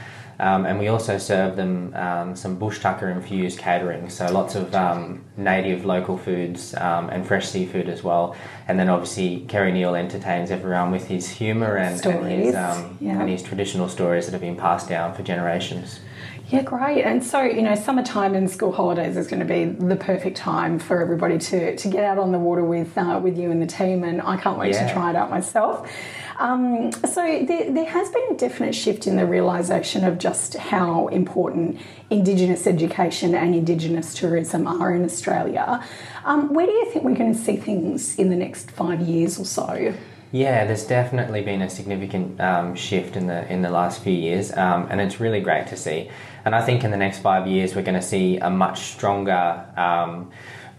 Um, 0.40 0.64
and 0.64 0.78
we 0.78 0.88
also 0.88 1.18
serve 1.18 1.54
them 1.54 1.94
um, 1.94 2.34
some 2.34 2.56
bush 2.56 2.80
tucker 2.80 3.10
infused 3.10 3.58
catering, 3.58 4.08
so 4.08 4.32
lots 4.32 4.54
of 4.54 4.74
um, 4.74 5.22
native 5.36 5.84
local 5.84 6.16
foods 6.16 6.74
um, 6.76 7.10
and 7.10 7.26
fresh 7.26 7.46
seafood 7.46 7.90
as 7.90 8.02
well. 8.02 8.34
And 8.66 8.78
then 8.78 8.88
obviously 8.88 9.44
Kerry 9.48 9.70
Neal 9.70 9.94
entertains 9.94 10.50
everyone 10.50 10.90
with 10.92 11.08
his 11.08 11.28
humour 11.28 11.76
and, 11.76 12.04
and 12.06 12.26
his 12.26 12.54
um, 12.54 12.96
yeah. 13.02 13.20
and 13.20 13.28
his 13.28 13.42
traditional 13.42 13.88
stories 13.88 14.24
that 14.24 14.32
have 14.32 14.40
been 14.40 14.56
passed 14.56 14.88
down 14.88 15.14
for 15.14 15.22
generations. 15.22 16.00
Yeah, 16.48 16.62
great. 16.62 17.04
And 17.04 17.22
so, 17.22 17.42
you 17.42 17.62
know, 17.62 17.76
summertime 17.76 18.34
and 18.34 18.50
school 18.50 18.72
holidays 18.72 19.16
is 19.16 19.28
going 19.28 19.38
to 19.38 19.46
be 19.46 19.66
the 19.66 19.94
perfect 19.94 20.36
time 20.36 20.80
for 20.80 21.00
everybody 21.00 21.38
to, 21.38 21.76
to 21.76 21.88
get 21.88 22.02
out 22.02 22.18
on 22.18 22.32
the 22.32 22.40
water 22.40 22.64
with 22.64 22.96
uh, 22.98 23.20
with 23.22 23.38
you 23.38 23.50
and 23.52 23.62
the 23.62 23.66
team. 23.66 24.02
And 24.02 24.20
I 24.20 24.36
can't 24.36 24.58
wait 24.58 24.72
Yeah. 24.72 24.86
to 24.86 24.92
try 24.92 25.10
it 25.10 25.16
out 25.16 25.30
myself. 25.30 25.88
Um, 26.40 26.90
so 26.92 27.44
there, 27.44 27.70
there 27.70 27.84
has 27.84 28.08
been 28.08 28.24
a 28.30 28.34
definite 28.34 28.74
shift 28.74 29.06
in 29.06 29.16
the 29.16 29.26
realisation 29.26 30.04
of 30.04 30.18
just 30.18 30.54
how 30.56 31.08
important 31.08 31.78
Indigenous 32.08 32.66
education 32.66 33.34
and 33.34 33.54
Indigenous 33.54 34.14
tourism 34.14 34.66
are 34.66 34.94
in 34.94 35.04
Australia. 35.04 35.84
Um, 36.24 36.54
where 36.54 36.64
do 36.64 36.72
you 36.72 36.86
think 36.86 37.04
we're 37.04 37.14
going 37.14 37.34
to 37.34 37.38
see 37.38 37.56
things 37.56 38.18
in 38.18 38.30
the 38.30 38.36
next 38.36 38.70
five 38.70 39.02
years 39.02 39.38
or 39.38 39.44
so? 39.44 39.94
Yeah, 40.32 40.64
there's 40.64 40.84
definitely 40.84 41.42
been 41.42 41.60
a 41.60 41.68
significant 41.68 42.40
um, 42.40 42.74
shift 42.74 43.16
in 43.16 43.26
the 43.26 43.50
in 43.52 43.62
the 43.62 43.70
last 43.70 44.00
few 44.00 44.12
years, 44.12 44.56
um, 44.56 44.86
and 44.88 45.00
it's 45.00 45.18
really 45.18 45.40
great 45.40 45.66
to 45.68 45.76
see. 45.76 46.08
And 46.44 46.54
I 46.54 46.64
think 46.64 46.84
in 46.84 46.92
the 46.92 46.96
next 46.96 47.18
five 47.18 47.48
years, 47.48 47.74
we're 47.74 47.82
going 47.82 48.00
to 48.00 48.06
see 48.06 48.38
a 48.38 48.48
much 48.48 48.80
stronger, 48.92 49.66
um, 49.76 50.30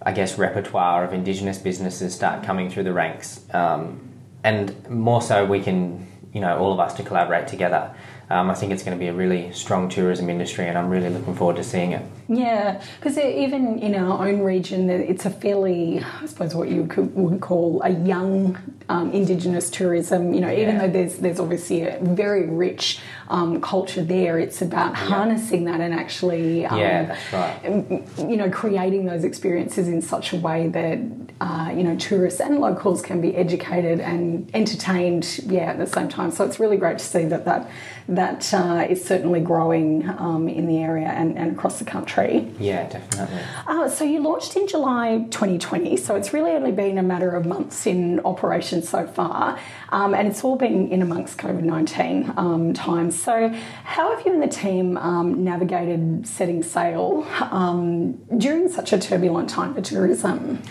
I 0.01 0.13
guess, 0.13 0.37
repertoire 0.37 1.03
of 1.03 1.13
Indigenous 1.13 1.57
businesses 1.57 2.15
start 2.15 2.43
coming 2.43 2.69
through 2.69 2.83
the 2.83 2.93
ranks, 2.93 3.41
um, 3.53 4.10
and 4.43 4.89
more 4.89 5.21
so, 5.21 5.45
we 5.45 5.61
can, 5.61 6.07
you 6.33 6.41
know, 6.41 6.57
all 6.57 6.73
of 6.73 6.79
us 6.79 6.93
to 6.95 7.03
collaborate 7.03 7.47
together. 7.47 7.93
Um, 8.31 8.49
I 8.49 8.53
think 8.53 8.71
it's 8.71 8.81
going 8.83 8.97
to 8.97 8.99
be 8.99 9.07
a 9.07 9.13
really 9.13 9.51
strong 9.51 9.89
tourism 9.89 10.29
industry, 10.29 10.65
and 10.69 10.77
I'm 10.77 10.89
really 10.89 11.09
looking 11.09 11.35
forward 11.35 11.57
to 11.57 11.63
seeing 11.65 11.91
it. 11.91 12.01
Yeah, 12.29 12.81
because 12.97 13.17
even 13.17 13.79
in 13.79 13.93
our 13.93 14.25
own 14.25 14.39
region, 14.39 14.89
it's 14.89 15.25
a 15.25 15.29
fairly, 15.29 16.01
I 16.21 16.25
suppose, 16.27 16.55
what 16.55 16.69
you 16.69 16.85
could, 16.87 17.13
would 17.13 17.41
call 17.41 17.81
a 17.83 17.89
young 17.89 18.57
um, 18.87 19.11
Indigenous 19.11 19.69
tourism. 19.69 20.33
You 20.33 20.39
know, 20.39 20.49
even 20.51 20.75
Yeah. 20.75 20.87
though 20.87 20.93
there's 20.93 21.15
there's 21.17 21.39
obviously 21.41 21.81
a 21.83 21.99
very 22.01 22.47
rich 22.47 22.99
um, 23.29 23.59
culture 23.59 24.03
there, 24.03 24.39
it's 24.39 24.61
about 24.61 24.95
harnessing 24.95 25.65
that 25.65 25.81
and 25.81 25.93
actually, 25.93 26.65
um, 26.65 26.79
Yeah, 26.79 27.03
that's 27.03 27.33
right. 27.33 28.03
you 28.29 28.37
know, 28.37 28.49
creating 28.49 29.05
those 29.11 29.23
experiences 29.25 29.87
in 29.89 30.01
such 30.01 30.31
a 30.31 30.37
way 30.37 30.69
that 30.69 30.99
uh, 31.41 31.69
you 31.75 31.83
know 31.83 31.95
tourists 31.97 32.39
and 32.39 32.59
locals 32.59 33.01
can 33.01 33.19
be 33.19 33.35
educated 33.35 33.99
and 33.99 34.49
entertained. 34.53 35.25
Yeah, 35.47 35.71
at 35.73 35.77
the 35.79 35.87
same 35.87 36.07
time. 36.07 36.31
So 36.31 36.45
it's 36.45 36.59
really 36.61 36.77
great 36.77 36.97
to 36.99 37.05
see 37.13 37.25
that 37.25 37.43
that 37.43 37.69
that 38.07 38.20
uh, 38.21 38.85
is 38.89 39.03
certainly 39.03 39.39
growing 39.39 40.07
um, 40.17 40.47
in 40.47 40.67
the 40.67 40.77
area 40.77 41.07
and, 41.07 41.37
and 41.37 41.51
across 41.51 41.79
the 41.79 41.85
country. 41.85 42.47
Yeah, 42.59 42.87
definitely. 42.87 43.41
Uh, 43.67 43.89
so 43.89 44.03
you 44.03 44.19
launched 44.19 44.55
in 44.55 44.67
July 44.67 45.25
2020, 45.31 45.97
so 45.97 46.15
it's 46.15 46.33
really 46.33 46.51
only 46.51 46.71
been 46.71 46.97
a 46.97 47.03
matter 47.03 47.31
of 47.31 47.45
months 47.45 47.85
in 47.85 48.19
operation 48.21 48.81
so 48.81 49.07
far, 49.07 49.59
um, 49.89 50.13
and 50.13 50.27
it's 50.27 50.43
all 50.43 50.55
been 50.55 50.89
in 50.89 51.01
amongst 51.01 51.37
COVID 51.37 51.63
19 51.63 52.33
um, 52.37 52.73
times. 52.73 53.21
So, 53.21 53.49
how 53.83 54.15
have 54.15 54.25
you 54.25 54.33
and 54.33 54.41
the 54.41 54.47
team 54.47 54.97
um, 54.97 55.43
navigated 55.43 56.27
setting 56.27 56.63
sail 56.63 57.27
um, 57.51 58.13
during 58.37 58.69
such 58.69 58.93
a 58.93 58.99
turbulent 58.99 59.49
time 59.49 59.73
for 59.73 59.81
tourism? 59.81 60.61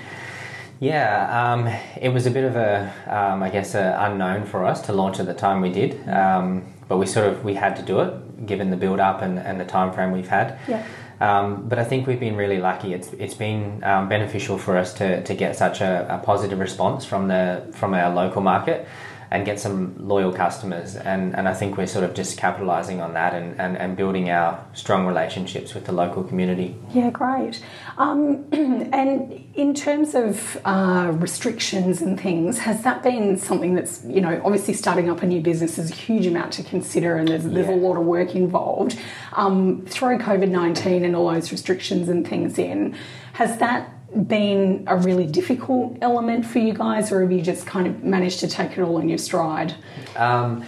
Yeah, 0.81 1.53
um, 1.53 1.67
it 2.01 2.09
was 2.09 2.25
a 2.25 2.31
bit 2.31 2.45
of 2.45 2.57
a, 2.57 2.91
um, 3.07 3.43
I 3.43 3.51
guess, 3.51 3.75
a 3.75 3.97
unknown 4.01 4.47
for 4.47 4.65
us 4.65 4.81
to 4.87 4.95
launch 4.95 5.21
at 5.21 5.27
the 5.27 5.35
time 5.35 5.61
we 5.61 5.71
did, 5.71 6.09
um, 6.09 6.65
but 6.91 6.99
we 6.99 7.07
sort 7.07 7.29
of 7.29 7.45
we 7.45 7.55
had 7.55 7.77
to 7.77 7.83
do 7.83 8.01
it 8.01 8.45
given 8.45 8.71
the 8.71 8.77
build 8.77 8.99
up 8.99 9.23
and, 9.23 9.39
and 9.39 9.61
the 9.61 9.65
time 9.65 9.93
frame 9.93 10.11
we've 10.11 10.29
had. 10.29 10.59
Yeah. 10.67 10.85
Um, 11.21 11.69
but 11.69 11.79
I 11.79 11.85
think 11.85 12.09
we've 12.09 12.19
been 12.19 12.37
really 12.37 12.59
lucky. 12.59 12.93
It's 12.93 13.13
it's 13.13 13.35
been 13.35 13.85
um, 13.85 14.09
beneficial 14.09 14.59
for 14.59 14.77
us 14.77 14.93
to, 14.95 15.23
to 15.23 15.35
get 15.35 15.55
such 15.55 15.81
a, 15.81 16.07
a 16.11 16.19
positive 16.19 16.59
response 16.59 17.05
from 17.05 17.29
the 17.29 17.65
from 17.73 17.95
our 17.95 18.13
local 18.13 18.43
market 18.43 18.89
and 19.31 19.45
get 19.45 19.61
some 19.61 19.95
loyal 19.97 20.33
customers. 20.33 20.97
And, 20.97 21.37
and 21.37 21.49
I 21.49 21.55
think 21.55 21.77
we're 21.77 21.87
sort 21.87 22.05
of 22.05 22.15
just 22.15 22.37
capitalising 22.37 23.01
on 23.01 23.15
that 23.15 23.33
and, 23.33 23.61
and, 23.61 23.79
and 23.79 23.97
building 23.97 24.29
our 24.29 24.65
strong 24.73 25.07
relationships 25.07 25.73
with 25.73 25.85
the 25.87 25.93
local 25.93 26.25
community. 26.25 26.77
Yeah, 26.93 27.11
great. 27.11 27.63
Um, 27.97 28.45
and 28.53 29.45
in 29.55 29.73
terms 29.73 30.17
of 30.17 30.61
uh, 30.65 31.13
restrictions 31.15 32.03
and 32.03 32.21
things, 32.21 32.59
has 32.59 32.83
that 32.83 33.05
been 33.05 33.37
something 33.37 33.75
that's, 33.75 34.05
you 34.05 34.21
know, 34.21 34.41
obviously 34.45 34.75
starting 34.75 35.09
up 35.09 35.23
a 35.23 35.27
new 35.27 35.41
business 35.41 35.79
is 35.79 35.93
a 35.93 35.95
huge 35.95 36.27
amount 36.27 36.53
to 36.55 36.65
consider 36.65 37.17
and 37.17 37.29
there's, 37.29 37.45
there's 37.45 37.69
a 37.69 37.73
lot 37.73 37.97
of 37.97 38.05
work 38.05 38.35
involved. 38.35 38.99
Um, 39.35 39.87
throw 39.87 40.19
COVID 40.19 40.51
19 40.51 41.05
and 41.05 41.15
all 41.15 41.31
those 41.31 41.53
restrictions 41.53 42.09
and 42.09 42.27
things 42.27 42.59
in, 42.59 42.97
has 43.35 43.59
that 43.59 43.93
been 44.27 44.85
a 44.87 44.97
really 44.97 45.27
difficult 45.27 45.97
element 46.03 46.45
for 46.45 46.59
you 46.59 46.75
guys, 46.75 47.13
or 47.13 47.23
have 47.23 47.31
you 47.33 47.43
just 47.43 47.67
kind 47.67 47.87
of 47.87 48.03
managed 48.03 48.41
to 48.41 48.49
take 48.49 48.73
it 48.77 48.81
all 48.83 48.99
in 48.99 49.09
your 49.09 49.19
stride? 49.19 49.75
Um, 50.17 50.65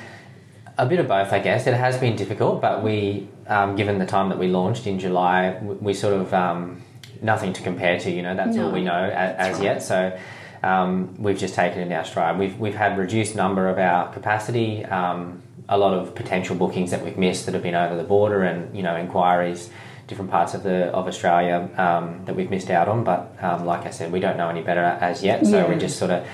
a 0.78 0.87
bit 0.87 1.00
of 1.00 1.08
both, 1.08 1.32
I 1.32 1.38
guess. 1.38 1.66
It 1.66 1.75
has 1.75 1.99
been 1.99 2.16
difficult, 2.16 2.61
but 2.61 2.82
we, 2.82 3.28
um, 3.46 3.76
given 3.76 3.99
the 3.99 4.06
time 4.06 4.28
that 4.30 4.38
we 4.38 4.49
launched 4.49 4.87
in 4.87 4.99
July, 4.99 5.58
we, 5.61 5.75
we 5.75 5.94
sort 5.94 6.14
of 6.14 6.32
um, 6.32 6.82
nothing 7.20 7.52
to 7.54 7.62
compare 7.62 7.99
to. 8.00 8.11
You 8.11 8.22
know, 8.22 8.34
that's 8.34 8.56
No, 8.56 8.66
all 8.66 8.72
we 8.72 8.82
know 8.82 8.92
as, 8.92 9.37
as 9.37 9.54
right. 9.56 9.64
yet. 9.64 9.82
So 9.82 10.18
um, 10.62 11.14
we've 11.18 11.38
just 11.38 11.54
taken 11.54 11.80
it 11.80 11.87
in 11.87 11.92
our 11.92 12.04
stride. 12.04 12.38
We've 12.38 12.58
we've 12.58 12.75
had 12.75 12.96
reduced 12.96 13.34
number 13.34 13.68
of 13.68 13.78
our 13.78 14.12
capacity. 14.12 14.84
Um, 14.84 15.42
a 15.68 15.78
lot 15.78 15.94
of 15.94 16.14
potential 16.14 16.56
bookings 16.56 16.90
that 16.90 17.04
we've 17.04 17.16
missed 17.18 17.46
that 17.46 17.54
have 17.54 17.62
been 17.62 17.75
over 17.75 17.96
the 17.96 18.04
border, 18.04 18.42
and 18.42 18.75
you 18.76 18.82
know, 18.82 18.96
inquiries. 18.96 19.70
Different 20.09 20.30
parts 20.30 20.52
of 20.54 20.62
the 20.62 20.87
of 20.88 21.06
Australia 21.06 21.71
um, 21.76 22.25
that 22.26 22.35
we've 22.37 22.50
missed 22.50 22.71
out 22.71 22.88
on, 22.88 23.04
but 23.04 23.35
um, 23.40 23.64
like 23.64 23.87
I 23.87 23.90
said, 23.90 24.12
we 24.12 24.21
don't 24.21 24.37
know 24.37 24.49
any 24.49 24.62
better 24.62 24.82
as 24.82 25.23
yet. 25.23 25.47
So 25.47 25.59
Yeah. 25.59 25.68
we're 25.68 25.78
just 25.78 25.99
sort 25.99 26.11
of 26.11 26.26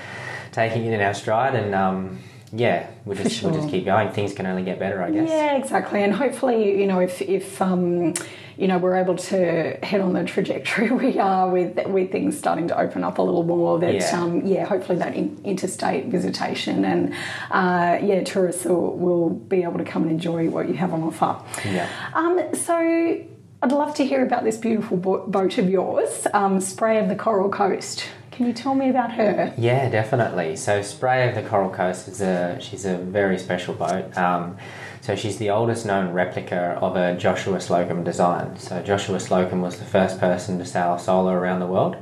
taking 0.51 0.85
it 0.85 0.93
in 0.93 1.01
our 1.01 1.13
stride, 1.13 1.55
and 1.55 1.73
um, 1.75 2.19
yeah, 2.51 2.87
we 3.05 3.15
just 3.15 3.35
sure. 3.37 3.51
we'll 3.51 3.59
just 3.59 3.71
keep 3.71 3.85
going. 3.85 4.09
Things 4.11 4.33
can 4.33 4.45
only 4.47 4.63
get 4.63 4.79
better, 4.79 5.01
I 5.03 5.11
guess. 5.11 5.29
Yeah, 5.29 5.55
exactly. 5.55 6.03
And 6.03 6.13
hopefully, 6.13 6.79
you 6.79 6.87
know, 6.87 6.99
if 6.99 7.21
if 7.21 7.61
um, 7.61 8.15
you 8.57 8.67
know 8.67 8.79
we're 8.79 8.95
able 8.95 9.15
to 9.15 9.77
head 9.83 10.01
on 10.01 10.11
the 10.13 10.23
trajectory 10.25 10.89
we 11.05 11.19
are 11.19 11.47
with 11.49 11.77
with 11.87 12.11
things 12.11 12.37
starting 12.37 12.67
to 12.69 12.77
open 12.77 13.03
up 13.03 13.19
a 13.19 13.21
little 13.21 13.43
more, 13.43 13.79
that 13.79 13.93
Yeah. 13.93 14.19
um, 14.21 14.45
yeah, 14.45 14.65
hopefully 14.65 14.97
that 14.97 15.15
in, 15.15 15.39
interstate 15.45 16.07
visitation 16.07 16.83
and 16.83 17.13
uh, 17.51 17.99
yeah, 18.03 18.23
tourists 18.23 18.65
will, 18.65 18.97
will 18.97 19.29
be 19.29 19.61
able 19.63 19.77
to 19.77 19.85
come 19.85 20.01
and 20.03 20.11
enjoy 20.11 20.49
what 20.49 20.67
you 20.67 20.73
have 20.73 20.91
on 20.91 21.03
offer. 21.03 21.37
Yeah. 21.65 21.87
Um, 22.15 22.43
so. 22.55 23.21
I'd 23.61 23.73
love 23.73 23.93
to 23.95 24.05
hear 24.05 24.25
about 24.25 24.45
this 24.45 24.55
beautiful 24.55 24.95
boat 24.95 25.57
of 25.57 25.69
yours, 25.69 26.25
um, 26.33 26.61
Spray 26.61 26.97
of 26.97 27.09
the 27.09 27.15
Coral 27.15 27.49
Coast. 27.49 28.05
Can 28.31 28.47
you 28.47 28.53
tell 28.53 28.73
me 28.73 28.89
about 28.89 29.11
her? 29.11 29.53
Yeah, 29.57 29.89
definitely. 29.89 30.55
So 30.55 30.81
Spray 30.81 31.27
of 31.27 31.35
the 31.35 31.41
Coral 31.41 31.69
Coast 31.69 32.07
is 32.07 32.21
a 32.21 32.57
she's 32.61 32.85
a 32.85 32.95
very 32.95 33.37
special 33.37 33.73
boat. 33.73 34.17
Um, 34.17 34.57
so 35.01 35.13
she's 35.13 35.37
the 35.37 35.49
oldest 35.49 35.85
known 35.85 36.13
replica 36.13 36.79
of 36.81 36.95
a 36.95 37.17
Joshua 37.17 37.59
Slocum 37.59 38.05
design. 38.05 38.57
So 38.57 38.81
Joshua 38.81 39.19
Slocum 39.19 39.61
was 39.61 39.77
the 39.77 39.85
first 39.85 40.21
person 40.21 40.57
to 40.59 40.65
sail 40.65 40.97
solo 40.97 41.33
around 41.33 41.59
the 41.59 41.67
world. 41.67 41.97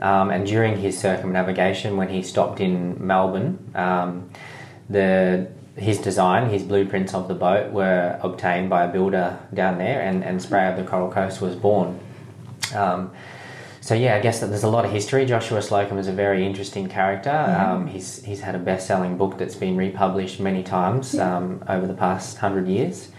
Um, 0.00 0.30
and 0.30 0.46
during 0.46 0.76
his 0.76 0.98
circumnavigation, 0.98 1.96
when 1.96 2.10
he 2.10 2.20
stopped 2.20 2.60
in 2.60 3.06
Melbourne, 3.06 3.70
um, 3.74 4.28
the 4.90 5.48
his 5.76 5.98
design, 5.98 6.48
his 6.48 6.62
blueprints 6.62 7.14
of 7.14 7.28
the 7.28 7.34
boat 7.34 7.72
were 7.72 8.18
obtained 8.22 8.70
by 8.70 8.84
a 8.84 8.88
builder 8.92 9.38
down 9.52 9.78
there, 9.78 10.02
and, 10.02 10.22
and 10.22 10.40
Spray 10.40 10.68
of 10.68 10.76
the 10.76 10.84
Coral 10.84 11.10
Coast 11.10 11.40
was 11.40 11.56
born. 11.56 11.98
Um, 12.74 13.10
so 13.80 13.94
yeah, 13.94 14.14
I 14.16 14.20
guess 14.20 14.40
that 14.40 14.46
there's 14.46 14.62
a 14.62 14.68
lot 14.68 14.86
of 14.86 14.92
history. 14.92 15.26
Joshua 15.26 15.60
Slocum 15.60 15.98
is 15.98 16.08
a 16.08 16.12
very 16.12 16.46
interesting 16.46 16.88
character. 16.88 17.30
Um, 17.30 17.86
he's 17.86 18.24
he's 18.24 18.40
had 18.40 18.54
a 18.54 18.58
best-selling 18.58 19.18
book 19.18 19.36
that's 19.36 19.56
been 19.56 19.76
republished 19.76 20.40
many 20.40 20.62
times 20.62 21.18
um, 21.18 21.62
over 21.68 21.86
the 21.86 21.92
past 21.92 22.38
hundred 22.38 22.66
years. 22.66 23.10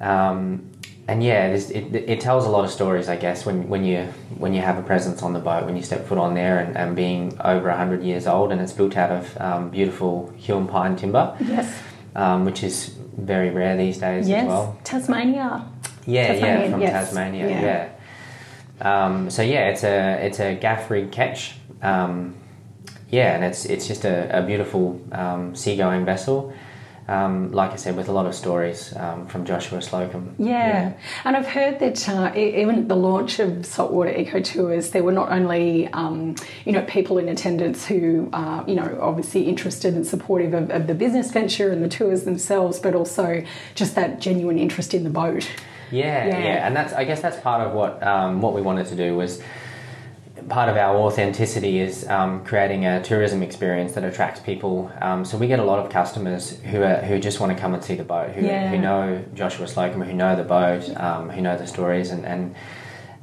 Um, 0.00 0.70
and 1.08 1.22
yeah, 1.22 1.46
it, 1.48 1.94
it 1.94 2.20
tells 2.20 2.44
a 2.46 2.48
lot 2.48 2.64
of 2.64 2.70
stories, 2.70 3.08
I 3.08 3.16
guess, 3.16 3.46
when, 3.46 3.68
when 3.68 3.84
you 3.84 4.02
when 4.38 4.52
you 4.54 4.60
have 4.60 4.76
a 4.78 4.82
presence 4.82 5.22
on 5.22 5.32
the 5.32 5.38
boat, 5.38 5.64
when 5.64 5.76
you 5.76 5.82
step 5.82 6.06
foot 6.06 6.18
on 6.18 6.34
there, 6.34 6.58
and, 6.58 6.76
and 6.76 6.96
being 6.96 7.38
over 7.44 7.70
hundred 7.70 8.02
years 8.02 8.26
old, 8.26 8.50
and 8.52 8.60
it's 8.60 8.72
built 8.72 8.96
out 8.96 9.10
of 9.12 9.40
um, 9.40 9.70
beautiful 9.70 10.32
Huon 10.36 10.66
pine 10.66 10.96
timber, 10.96 11.36
Yes. 11.40 11.72
um, 12.16 12.44
which 12.44 12.62
is 12.62 12.88
very 13.16 13.50
rare 13.50 13.76
these 13.76 13.98
days 13.98 14.28
Yes. 14.28 14.42
as 14.42 14.48
well. 14.48 14.78
Tasmania. 14.84 15.64
Yeah, 16.06 16.26
Tasmania, 16.28 16.64
yeah, 16.64 16.70
from 16.70 16.80
yes. 16.82 16.92
Tasmania. 16.92 17.48
Yeah. 17.48 17.60
Yeah. 18.80 19.04
Um, 19.04 19.30
so 19.30 19.42
yeah, 19.42 19.68
it's 19.68 19.84
a 19.84 20.26
it's 20.26 20.40
a 20.40 20.54
gaff 20.54 20.90
rig 20.90 21.10
ketch. 21.12 21.54
Um, 21.82 22.34
yeah, 23.10 23.34
and 23.34 23.44
it's 23.44 23.64
it's 23.64 23.86
just 23.86 24.04
a, 24.04 24.38
a 24.40 24.42
beautiful 24.42 25.00
um, 25.12 25.54
seagoing 25.54 26.04
vessel. 26.04 26.52
Um, 27.08 27.52
like 27.52 27.70
I 27.70 27.76
said, 27.76 27.96
with 27.96 28.08
a 28.08 28.12
lot 28.12 28.26
of 28.26 28.34
stories 28.34 28.92
um, 28.96 29.28
from 29.28 29.44
Joshua 29.44 29.80
Slocum. 29.80 30.34
Yeah. 30.38 30.94
and 31.24 31.36
I've 31.36 31.46
heard 31.46 31.78
that 31.78 32.08
uh, 32.08 32.32
even 32.36 32.78
at 32.80 32.88
the 32.88 32.96
launch 32.96 33.38
of 33.38 33.64
Saltwater 33.64 34.10
Eco 34.10 34.40
Tours, 34.40 34.90
there 34.90 35.04
were 35.04 35.12
not 35.12 35.30
only 35.30 35.86
um, 35.88 36.34
you 36.64 36.72
know 36.72 36.82
people 36.82 37.18
in 37.18 37.28
attendance 37.28 37.86
who 37.86 38.28
are 38.32 38.64
you 38.66 38.74
know 38.74 38.98
obviously 39.00 39.42
interested 39.48 39.94
and 39.94 40.04
supportive 40.04 40.52
of, 40.52 40.70
of 40.70 40.88
the 40.88 40.94
business 40.94 41.30
venture 41.30 41.70
and 41.70 41.82
the 41.84 41.88
tours 41.88 42.24
themselves, 42.24 42.80
but 42.80 42.94
also 42.96 43.44
just 43.76 43.94
that 43.94 44.20
genuine 44.20 44.58
interest 44.58 44.92
in 44.92 45.04
the 45.04 45.10
boat. 45.10 45.48
Yeah, 45.92 46.26
Yeah. 46.26 46.38
yeah, 46.38 46.66
and 46.66 46.74
that's 46.74 46.92
I 46.92 47.04
guess 47.04 47.22
that's 47.22 47.38
part 47.40 47.60
of 47.66 47.72
what 47.72 48.02
um, 48.02 48.40
what 48.40 48.52
we 48.52 48.62
wanted 48.62 48.86
to 48.88 48.96
do 48.96 49.16
was 49.16 49.40
part 50.48 50.68
of 50.68 50.76
our 50.76 50.96
authenticity 50.96 51.80
is 51.80 52.06
um, 52.08 52.44
creating 52.44 52.86
a 52.86 53.02
tourism 53.02 53.42
experience 53.42 53.92
that 53.92 54.04
attracts 54.04 54.40
people. 54.40 54.90
Um, 55.00 55.24
so 55.24 55.36
we 55.38 55.46
get 55.46 55.58
a 55.58 55.64
lot 55.64 55.78
of 55.78 55.90
customers 55.90 56.58
who 56.60 56.82
are, 56.82 56.96
who 56.96 57.18
just 57.18 57.40
want 57.40 57.52
to 57.54 57.58
come 57.60 57.74
and 57.74 57.82
see 57.82 57.94
the 57.94 58.04
boat, 58.04 58.30
who, 58.30 58.44
Yeah. 58.46 58.68
who 58.68 58.78
know 58.78 59.24
Joshua 59.34 59.66
Slocum, 59.66 60.02
who 60.02 60.12
know 60.12 60.36
the 60.36 60.44
boat, 60.44 60.88
um, 60.96 61.30
who 61.30 61.40
know 61.40 61.56
the 61.56 61.66
stories, 61.66 62.10
and 62.10 62.24
and 62.24 62.54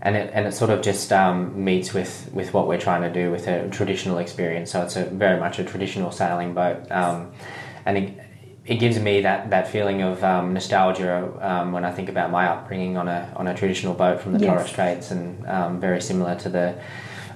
and 0.01 0.17
it, 0.17 0.31
and 0.33 0.45
it 0.45 0.53
sort 0.53 0.69
of 0.69 0.81
just 0.81 1.13
um, 1.13 1.63
meets 1.63 1.93
with, 1.93 2.29
with 2.33 2.53
what 2.53 2.67
we're 2.67 2.77
trying 2.77 3.03
to 3.03 3.09
do 3.21 3.31
with 3.31 3.47
a 3.47 3.69
traditional 3.69 4.17
experience. 4.17 4.69
So 4.71 4.81
it's 4.81 4.97
a 4.97 5.05
very 5.05 5.39
much 5.39 5.59
a 5.59 5.63
traditional 5.63 6.11
sailing 6.11 6.53
boat, 6.53 6.91
um, 6.91 7.31
and 7.85 7.97
it, 7.97 8.13
it 8.65 8.75
gives 8.79 8.99
me 8.99 9.21
that, 9.21 9.49
that 9.51 9.69
feeling 9.69 10.01
of 10.01 10.21
um, 10.21 10.53
nostalgia 10.53 11.31
um, 11.39 11.71
when 11.71 11.85
I 11.85 11.91
think 11.93 12.09
about 12.09 12.31
my 12.31 12.47
upbringing 12.47 12.97
on 12.97 13.07
a 13.07 13.31
on 13.37 13.47
a 13.47 13.53
traditional 13.55 13.93
boat 13.93 14.19
from 14.19 14.33
the 14.33 14.39
Yes. 14.39 14.49
Torres 14.49 14.69
Straits, 14.69 15.11
and 15.11 15.47
um, 15.47 15.79
very 15.79 16.01
similar 16.01 16.35
to 16.35 16.49
the 16.49 16.75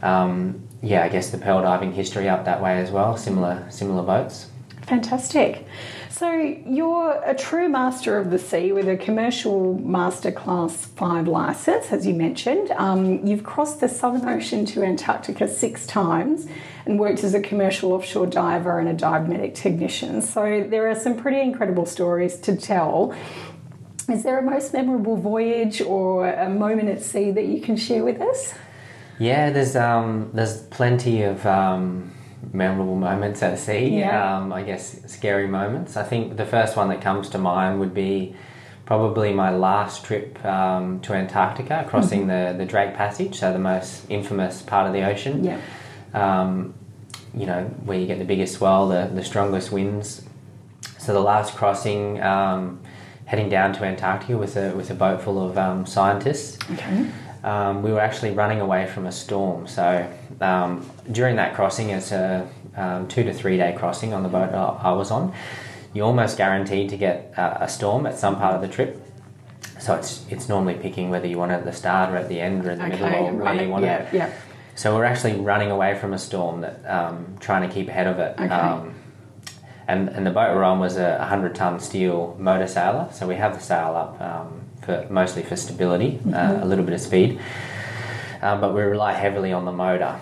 um, 0.02 0.68
yeah, 0.82 1.04
I 1.04 1.10
guess 1.10 1.30
the 1.30 1.38
pearl 1.38 1.62
diving 1.62 1.94
history 1.94 2.30
up 2.30 2.46
that 2.46 2.62
way 2.62 2.80
as 2.80 2.92
well. 2.92 3.18
Similar 3.18 3.66
similar 3.70 4.04
boats. 4.04 4.50
Fantastic. 4.88 5.68
So 6.10 6.32
you're 6.32 7.22
a 7.26 7.36
true 7.36 7.70
master 7.70 8.18
of 8.18 8.32
the 8.32 8.40
sea 8.40 8.72
with 8.72 8.88
a 8.88 8.98
commercial 8.98 9.78
master 9.80 10.32
class 10.32 10.86
five 10.86 11.28
license, 11.28 11.92
as 11.92 12.08
you 12.08 12.14
mentioned. 12.14 12.72
Um, 12.72 13.24
you've 13.24 13.44
crossed 13.44 13.82
the 13.82 13.90
Southern 13.90 14.28
Ocean 14.28 14.66
to 14.68 14.84
Antarctica 14.84 15.48
six 15.48 15.86
times 15.86 16.48
and 16.86 16.98
worked 16.98 17.24
as 17.24 17.34
a 17.34 17.42
commercial 17.42 17.92
offshore 17.92 18.26
diver 18.26 18.80
and 18.80 18.90
a 18.90 18.94
dive 18.94 19.28
medic 19.28 19.54
technician. 19.54 20.22
So 20.22 20.66
there 20.68 20.90
are 20.90 20.96
some 20.96 21.18
pretty 21.18 21.42
incredible 21.42 21.86
stories 21.86 22.38
to 22.38 22.56
tell. 22.56 23.14
Is 24.10 24.24
there 24.24 24.40
a 24.40 24.42
most 24.42 24.74
memorable 24.74 25.18
voyage 25.18 25.82
or 25.82 26.30
a 26.30 26.50
moment 26.50 26.88
at 26.88 27.04
sea 27.04 27.30
that 27.32 27.46
you 27.46 27.60
can 27.60 27.76
share 27.76 28.04
with 28.04 28.22
us? 28.22 28.54
Yeah, 29.20 29.50
there's 29.50 29.76
um, 29.76 30.30
there's 30.34 30.62
plenty 30.64 31.24
of 31.24 31.46
um, 31.46 32.12
memorable 32.54 32.96
moments 32.96 33.42
at 33.42 33.58
sea. 33.60 34.00
Yeah. 34.00 34.38
Um, 34.38 34.54
I 34.54 34.64
guess 34.64 35.12
scary 35.12 35.48
moments. 35.48 35.98
I 35.98 36.04
think 36.04 36.38
the 36.38 36.46
first 36.46 36.76
one 36.78 36.90
that 36.90 37.02
comes 37.02 37.30
to 37.30 37.38
mind 37.38 37.80
would 37.80 37.94
be 37.94 38.36
probably 38.86 39.34
my 39.34 39.50
last 39.50 40.06
trip 40.06 40.44
um, 40.46 41.00
to 41.02 41.14
Antarctica, 41.14 41.86
crossing 41.88 42.28
the 42.28 42.56
the 42.58 42.66
Drake 42.66 42.96
Passage, 42.96 43.40
so 43.40 43.52
the 43.52 43.60
most 43.60 44.10
infamous 44.10 44.62
part 44.62 44.88
of 44.88 44.94
the 44.94 45.04
ocean. 45.04 45.44
Yeah. 45.44 45.60
Um, 46.14 46.74
you 47.34 47.46
know 47.46 47.66
where 47.86 48.00
you 48.00 48.08
get 48.08 48.20
the 48.20 48.26
biggest 48.26 48.56
swell, 48.56 48.88
the 48.88 49.10
the 49.14 49.24
strongest 49.24 49.72
winds. 49.72 50.24
So 51.00 51.14
the 51.14 51.20
last 51.22 51.56
crossing, 51.56 52.22
um, 52.22 52.82
heading 53.26 53.50
down 53.50 53.74
to 53.74 53.84
Antarctica 53.84 54.38
with 54.38 54.58
a 54.58 54.76
with 54.76 54.90
a 54.90 54.94
boat 54.94 55.22
full 55.22 55.50
of 55.50 55.58
um, 55.58 55.86
scientists 55.86 56.58
Okay. 56.72 57.10
Um, 57.48 57.82
we 57.82 57.94
were 57.94 58.02
actually 58.02 58.32
running 58.32 58.60
away 58.60 58.88
from 58.88 59.06
a 59.08 59.12
storm. 59.12 59.68
So 59.68 60.06
um, 60.42 60.90
during 61.10 61.38
that 61.38 61.56
crossing, 61.56 61.92
it's 61.92 62.12
a 62.12 62.48
um, 62.76 63.08
two 63.08 63.24
to 63.24 63.34
three 63.34 63.56
day 63.56 63.74
crossing 63.78 64.14
on 64.14 64.22
the 64.22 64.30
boat 64.30 64.54
I 64.54 64.92
was 64.92 65.12
on. 65.12 65.34
You're 65.94 66.06
almost 66.06 66.38
guaranteed 66.38 66.90
to 66.90 66.98
get 66.98 67.34
uh, 67.38 67.58
a 67.62 67.70
storm 67.70 68.06
at 68.06 68.20
some 68.20 68.36
part 68.36 68.56
of 68.56 68.62
the 68.62 68.68
trip. 68.68 69.02
So 69.80 69.96
it's 69.96 70.26
it's 70.30 70.50
normally 70.50 70.74
picking 70.74 71.10
whether 71.10 71.26
you 71.26 71.38
want 71.38 71.54
it 71.54 71.56
at 71.56 71.66
the 71.66 71.72
start 71.72 72.12
or 72.12 72.18
at 72.18 72.28
the 72.28 72.42
end 72.42 72.66
or 72.66 72.72
in 72.72 72.80
the 72.80 72.88
middle 72.88 73.08
or 73.08 73.32
where 73.32 73.44
right. 73.44 73.62
you 73.62 73.70
want 73.70 73.86
yeah, 73.86 74.00
it. 74.00 74.14
yeah. 74.14 74.34
So 74.76 74.94
we're 74.94 75.06
actually 75.06 75.40
running 75.40 75.72
away 75.72 75.98
from 75.98 76.14
a 76.14 76.20
storm 76.20 76.62
that 76.62 76.86
um, 76.86 77.38
trying 77.40 77.68
to 77.68 77.74
keep 77.74 77.88
ahead 77.88 78.08
of 78.08 78.20
it. 78.20 78.34
Okay. 78.38 78.50
Um, 78.50 78.94
and, 79.88 80.10
and 80.10 80.28
the 80.28 80.32
boat 80.32 80.54
we're 80.54 80.66
on 80.66 80.80
was 80.80 80.98
a 80.98 81.16
100 81.20 81.56
ton 81.56 81.80
steel 81.80 82.36
motor 82.38 82.68
sailor, 82.68 83.08
so 83.14 83.26
we 83.26 83.36
have 83.36 83.54
the 83.54 83.62
sail 83.62 83.96
up 83.96 84.20
um, 84.22 84.67
for 84.88 85.06
mostly 85.12 85.44
for 85.44 85.56
stability, 85.58 86.20
uh, 86.34 86.60
a 86.62 86.66
little 86.66 86.86
bit 86.86 86.94
of 86.96 87.02
speed, 87.02 87.40
um, 88.42 88.62
but 88.62 88.74
we 88.74 88.82
rely 88.82 89.12
heavily 89.14 89.52
on 89.54 89.66
the 89.66 89.72
motor. 89.72 90.20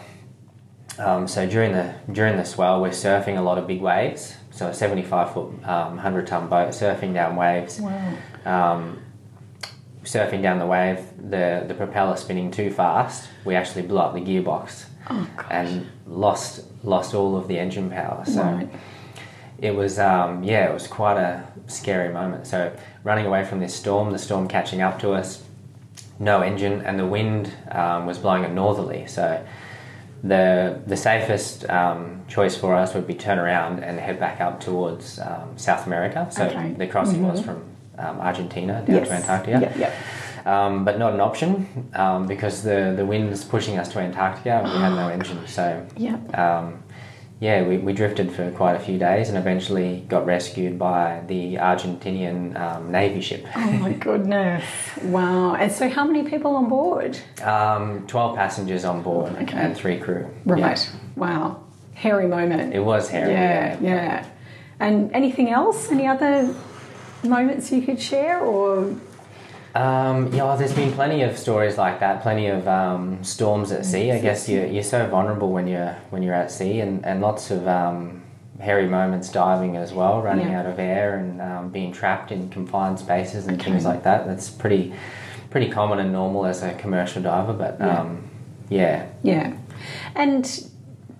Um, 0.98 1.28
so 1.28 1.46
during 1.48 1.72
the 1.74 1.94
during 2.12 2.36
the 2.38 2.44
swell, 2.46 2.82
we're 2.82 2.90
surfing 2.90 3.38
a 3.38 3.42
lot 3.42 3.58
of 3.58 3.68
big 3.68 3.82
waves. 3.82 4.36
So 4.52 4.68
a 4.68 4.74
75 4.74 5.34
foot, 5.34 5.48
um, 5.68 5.96
100 5.98 6.26
ton 6.28 6.48
boat 6.48 6.70
surfing 6.70 7.14
down 7.14 7.36
waves 7.36 7.80
Wow. 7.82 8.14
um, 8.46 9.02
surfing 10.04 10.42
down 10.42 10.60
the 10.60 10.66
wave, 10.66 11.00
the, 11.30 11.66
the 11.68 11.74
propeller 11.74 12.16
spinning 12.16 12.50
too 12.52 12.72
fast, 12.72 13.28
we 13.44 13.56
actually 13.56 13.82
blew 13.82 13.98
up 14.00 14.14
the 14.14 14.22
gearbox 14.22 14.86
Oh, 15.10 15.28
gosh. 15.36 15.46
and 15.52 15.88
lost 16.08 16.64
lost 16.84 17.14
all 17.14 17.36
of 17.36 17.48
the 17.50 17.60
engine 17.60 17.90
power. 17.92 18.24
So 18.26 18.42
Right. 18.42 18.70
It 19.60 19.76
was 19.76 20.00
um, 20.00 20.44
yeah, 20.44 20.70
it 20.70 20.74
was 20.74 20.88
quite 20.88 21.18
a 21.18 21.44
scary 21.68 22.14
moment. 22.14 22.48
So 22.48 22.76
running 23.04 23.26
away 23.26 23.46
from 23.46 23.60
this 23.60 23.74
storm, 23.74 24.12
the 24.12 24.20
storm 24.20 24.48
catching 24.48 24.82
up 24.82 25.00
to 25.00 25.12
us, 25.14 25.44
no 26.20 26.42
engine, 26.42 26.82
and 26.82 27.00
the 27.00 27.06
wind 27.06 27.52
um, 27.72 28.06
was 28.06 28.18
blowing 28.18 28.44
it 28.44 28.52
northerly. 28.52 29.08
So 29.08 29.46
the 30.24 30.80
the 30.88 30.98
safest 30.98 31.70
um, 31.70 32.24
choice 32.28 32.58
for 32.58 32.76
us 32.76 32.94
would 32.94 33.08
be 33.08 33.14
turn 33.14 33.38
around 33.40 33.80
and 33.84 34.00
head 34.00 34.20
back 34.20 34.42
up 34.42 34.60
towards 34.60 35.20
um, 35.20 35.58
South 35.58 35.86
America. 35.86 36.28
So 36.32 36.46
Okay. 36.46 36.74
the 36.74 36.88
crossing 36.88 37.22
was 37.28 37.42
from 37.42 37.64
um, 37.98 38.20
Argentina 38.20 38.84
down 38.86 38.96
yes. 38.98 39.08
to 39.08 39.14
Antarctica. 39.14 39.60
Yep, 39.62 39.78
yep. 39.78 39.94
Um, 40.46 40.86
but 40.86 41.00
not 41.00 41.14
an 41.14 41.22
option 41.22 41.90
um, 41.96 42.28
because 42.28 42.62
the, 42.62 42.94
the 42.96 43.04
wind's 43.06 43.44
pushing 43.44 43.80
us 43.80 43.92
to 43.94 44.00
Antarctica 44.00 44.52
and 44.64 44.72
we 44.72 44.78
had 44.78 44.94
no 44.94 45.08
engine. 45.18 45.48
So 45.48 45.84
Yep. 45.98 46.38
um, 46.38 46.84
yeah, 47.40 47.64
we, 47.68 47.78
we 47.78 47.92
drifted 47.94 48.32
for 48.32 48.50
quite 48.52 48.76
a 48.76 48.80
few 48.80 48.98
days 48.98 49.28
and 49.30 49.38
eventually 49.38 50.06
got 50.08 50.26
rescued 50.26 50.80
by 50.80 51.22
the 51.28 51.56
Argentinian 51.56 52.58
um, 52.60 52.92
Navy 52.92 53.20
ship. 53.22 53.46
Oh 53.56 53.72
my 53.74 53.92
goodness. 54.08 54.64
Wow. 55.04 55.56
And 55.56 55.72
so, 55.72 55.90
how 55.90 56.06
many 56.06 56.30
people 56.30 56.56
on 56.56 56.70
board? 56.70 57.18
Um, 57.44 58.08
12 58.08 58.36
passengers 58.38 58.86
on 58.86 59.02
board 59.04 59.36
Okay. 59.42 59.58
and 59.58 59.76
three 59.76 60.00
crew. 60.00 60.30
Right. 60.46 60.90
Wow. 61.16 61.62
Hairy 61.94 62.28
moment. 62.28 62.74
It 62.74 62.80
was 62.80 63.10
hairy. 63.10 63.32
yeah, 63.32 63.78
yeah. 63.82 64.26
And 64.80 65.12
anything 65.14 65.50
else? 65.50 65.92
Any 65.92 66.08
other 66.08 66.54
moments 67.24 67.72
you 67.72 67.82
could 67.82 68.02
share 68.02 68.40
or 68.42 68.96
Um, 69.76 70.32
yeah, 70.34 70.46
well, 70.46 70.56
there's 70.58 70.74
been 70.74 70.94
plenty 70.94 71.22
of 71.24 71.38
stories 71.38 71.78
like 71.78 72.00
that, 72.00 72.22
plenty 72.22 72.48
of 72.48 72.66
um, 72.66 73.22
storms 73.26 73.74
at 73.74 73.86
sea. 73.86 74.12
I 74.14 74.20
guess 74.22 74.48
you're, 74.48 74.66
you're 74.66 74.84
so 74.84 75.06
vulnerable 75.08 75.52
when 75.52 75.68
you're 75.68 75.98
when 76.12 76.24
you're 76.24 76.34
at 76.34 76.50
sea, 76.50 76.80
and, 76.80 77.06
and 77.06 77.20
lots 77.20 77.52
of 77.52 77.68
um, 77.68 78.24
hairy 78.62 78.88
moments 78.88 79.28
diving 79.30 79.76
as 79.76 79.92
well, 79.92 80.22
running 80.22 80.48
Yeah. 80.48 80.62
out 80.62 80.66
of 80.66 80.80
air 80.80 81.18
and 81.18 81.42
um, 81.42 81.70
being 81.72 81.92
trapped 81.92 82.32
in 82.32 82.48
confined 82.50 83.00
spaces 83.00 83.48
and 83.48 83.60
Okay. 83.60 83.70
things 83.72 83.84
like 83.84 84.04
that. 84.04 84.26
That's 84.26 84.50
pretty 84.50 84.94
pretty 85.50 85.70
common 85.70 86.00
and 86.00 86.12
normal 86.14 86.46
as 86.46 86.64
a 86.64 86.74
commercial 86.76 87.22
diver, 87.22 87.52
but 87.54 87.76
Yeah. 87.80 88.00
um, 88.00 88.24
yeah, 88.70 89.06
Yeah. 89.24 89.54
And 90.16 90.70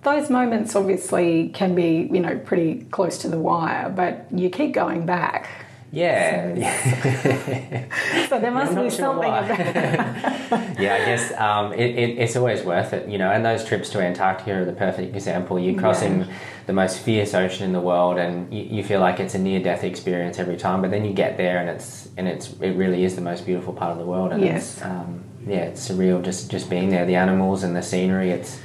those 0.02 0.30
moments 0.30 0.74
obviously 0.74 1.50
can 1.50 1.74
be, 1.74 2.08
you 2.10 2.20
know, 2.20 2.38
pretty 2.38 2.86
close 2.90 3.18
to 3.18 3.28
the 3.28 3.38
wire, 3.38 3.90
but 3.94 4.26
you 4.32 4.48
keep 4.48 4.72
going 4.72 5.04
back. 5.04 5.48
Yeah, 5.92 6.54
So-. 6.54 8.26
So 8.28 8.40
there 8.40 8.50
must 8.50 8.74
be 8.74 8.82
sure 8.82 8.90
something 8.90 9.28
about 9.30 9.58
yeah, 10.80 10.94
I 10.94 11.04
guess 11.06 11.32
um, 11.38 11.72
it, 11.72 11.90
it, 11.96 12.18
it's 12.18 12.36
always 12.36 12.62
worth 12.64 12.92
it, 12.92 13.08
you 13.08 13.18
know. 13.18 13.30
And 13.30 13.44
those 13.44 13.64
trips 13.64 13.88
to 13.90 14.00
Antarctica 14.00 14.52
are 14.60 14.64
the 14.64 14.72
perfect 14.72 15.14
example. 15.14 15.58
You're 15.58 15.78
crossing 15.80 16.20
Yeah. 16.20 16.26
the 16.66 16.72
most 16.72 16.98
fierce 17.00 17.34
ocean 17.34 17.64
in 17.64 17.72
the 17.72 17.80
world, 17.80 18.18
and 18.18 18.52
you, 18.52 18.62
you 18.64 18.82
feel 18.84 19.00
like 19.00 19.20
it's 19.20 19.34
a 19.34 19.38
near 19.38 19.60
death 19.62 19.84
experience 19.84 20.38
every 20.38 20.56
time. 20.56 20.82
But 20.82 20.90
then 20.90 21.04
you 21.04 21.12
get 21.12 21.36
there, 21.36 21.58
and 21.58 21.68
it's 21.70 22.08
and 22.16 22.26
it's 22.28 22.52
it 22.60 22.72
really 22.72 23.04
is 23.04 23.14
the 23.14 23.22
most 23.22 23.46
beautiful 23.46 23.72
part 23.72 23.92
of 23.92 23.98
the 23.98 24.04
world. 24.06 24.32
And 24.32 24.42
Yes. 24.42 24.74
it's, 24.74 24.82
um, 24.84 25.22
yeah, 25.46 25.66
it's 25.70 25.88
surreal 25.88 26.22
just 26.22 26.50
just 26.50 26.68
being 26.68 26.90
there. 26.90 27.06
The 27.06 27.14
animals 27.16 27.62
and 27.62 27.74
the 27.76 27.82
scenery. 27.82 28.30
It's 28.30 28.60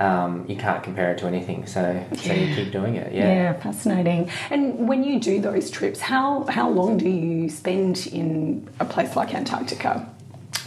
um, 0.00 0.44
you 0.48 0.56
can't 0.56 0.82
compare 0.82 1.12
it 1.12 1.18
to 1.18 1.26
anything. 1.26 1.66
So 1.66 1.82
so 2.16 2.32
you 2.32 2.54
keep 2.54 2.72
doing 2.72 2.96
it. 2.96 3.12
Yeah. 3.12 3.32
Yeah. 3.32 3.52
fascinating. 3.54 4.30
And 4.50 4.88
when 4.88 5.04
you 5.04 5.20
do 5.20 5.40
those 5.40 5.70
trips, 5.70 6.00
how 6.00 6.44
how 6.48 6.68
long 6.70 6.96
do 6.96 7.08
you 7.08 7.48
spend 7.48 8.06
in 8.12 8.66
a 8.80 8.84
place 8.84 9.14
like 9.16 9.34
Antarctica? 9.34 10.08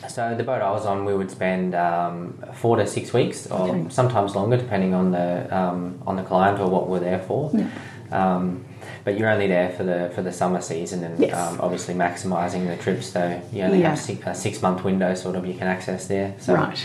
So 0.09 0.35
the 0.35 0.43
boat 0.43 0.61
I 0.61 0.69
was 0.71 0.85
on, 0.85 1.05
we 1.05 1.15
would 1.15 1.31
spend 1.31 1.73
um, 1.75 2.37
four 2.53 2.75
to 2.77 2.85
six 2.85 3.13
weeks, 3.13 3.47
or 3.47 3.69
Okay. 3.69 3.85
sometimes 3.89 4.35
longer, 4.35 4.57
depending 4.57 4.93
on 4.93 5.11
the 5.11 5.27
um, 5.59 5.99
on 6.05 6.15
the 6.15 6.23
client 6.23 6.59
or 6.59 6.69
what 6.69 6.87
we're 6.87 6.99
there 6.99 7.19
for. 7.19 7.49
Yeah. 7.53 7.67
Um, 8.11 8.65
but 9.05 9.17
you're 9.17 9.29
only 9.29 9.47
there 9.47 9.69
for 9.71 9.83
the 9.83 10.11
for 10.13 10.21
the 10.21 10.31
summer 10.31 10.61
season, 10.61 11.03
and 11.03 11.19
Yes. 11.19 11.33
um, 11.33 11.59
obviously 11.59 11.93
maximising 11.95 12.67
the 12.67 12.75
trips. 12.83 13.07
So 13.07 13.41
you 13.51 13.63
only 13.63 13.79
Yeah. 13.79 13.89
have 13.89 13.99
six, 13.99 14.19
a 14.27 14.35
six 14.35 14.61
month 14.61 14.83
window, 14.83 15.15
sort 15.15 15.35
of, 15.35 15.45
you 15.45 15.53
can 15.55 15.67
access 15.67 16.07
there. 16.07 16.33
So, 16.37 16.53
Right. 16.53 16.77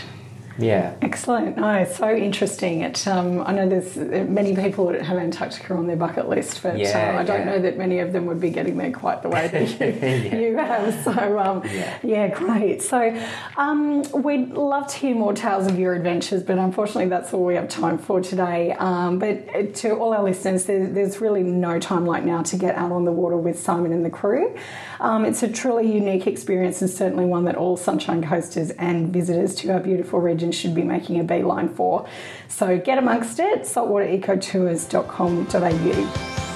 Yeah. 0.59 0.93
Excellent. 1.01 1.57
No, 1.57 1.85
so 1.85 2.11
interesting. 2.13 2.81
It, 2.81 3.07
um, 3.07 3.41
I 3.45 3.53
know 3.53 3.67
there's 3.69 3.95
many 3.95 4.55
people 4.55 4.87
that 4.87 5.01
have 5.01 5.17
Antarctica 5.17 5.73
on 5.73 5.87
their 5.87 5.95
bucket 5.95 6.27
list, 6.29 6.61
but 6.61 6.77
Yeah, 6.77 7.13
uh, 7.15 7.19
I 7.19 7.23
don't 7.23 7.39
yeah. 7.39 7.45
know 7.45 7.59
that 7.61 7.77
many 7.77 7.99
of 7.99 8.11
them 8.13 8.25
would 8.25 8.39
be 8.41 8.49
getting 8.49 8.77
there 8.77 8.91
quite 8.91 9.21
the 9.21 9.29
way 9.29 9.47
that 9.47 9.79
you, 9.79 9.87
Yeah. 9.87 10.35
you 10.37 10.57
have. 10.57 11.03
So, 11.03 11.39
um, 11.39 11.63
Yeah. 12.03 12.27
great. 12.27 12.81
So, 12.81 13.15
um, 13.57 14.03
we'd 14.11 14.51
love 14.51 14.87
to 14.87 14.97
hear 14.97 15.15
more 15.15 15.33
tales 15.33 15.67
of 15.67 15.79
your 15.79 15.93
adventures, 15.95 16.43
but 16.43 16.57
unfortunately, 16.57 17.09
that's 17.09 17.33
all 17.33 17.45
we 17.45 17.55
have 17.55 17.69
time 17.69 17.97
for 17.97 18.21
today. 18.21 18.73
Um, 18.77 19.19
but 19.19 19.43
uh, 19.55 19.63
to 19.75 19.95
all 19.95 20.13
our 20.13 20.23
listeners, 20.23 20.65
there, 20.65 20.85
there's 20.87 21.21
really 21.21 21.43
no 21.43 21.79
time 21.79 22.05
like 22.05 22.23
now 22.25 22.41
to 22.43 22.57
get 22.57 22.75
out 22.75 22.91
on 22.91 23.05
the 23.05 23.11
water 23.11 23.37
with 23.37 23.59
Simon 23.59 23.93
and 23.93 24.03
the 24.05 24.09
crew. 24.09 24.55
Um, 24.99 25.23
it's 25.23 25.41
a 25.43 25.47
truly 25.47 25.91
unique 25.91 26.27
experience 26.27 26.81
and 26.81 26.89
certainly 26.89 27.25
one 27.25 27.45
that 27.45 27.55
all 27.55 27.77
Sunshine 27.77 28.21
Coasters 28.21 28.71
and 28.71 29.13
visitors 29.13 29.55
to 29.55 29.71
our 29.71 29.79
beautiful 29.79 30.19
region 30.49 30.51
should 30.51 30.75
be 30.75 30.83
making 30.83 31.19
a 31.19 31.23
beeline 31.23 31.69
for. 31.69 32.07
So 32.47 32.79
get 32.79 32.97
amongst 32.97 33.39
it, 33.39 33.61
saltwaterecotours.com.au. 33.61 36.48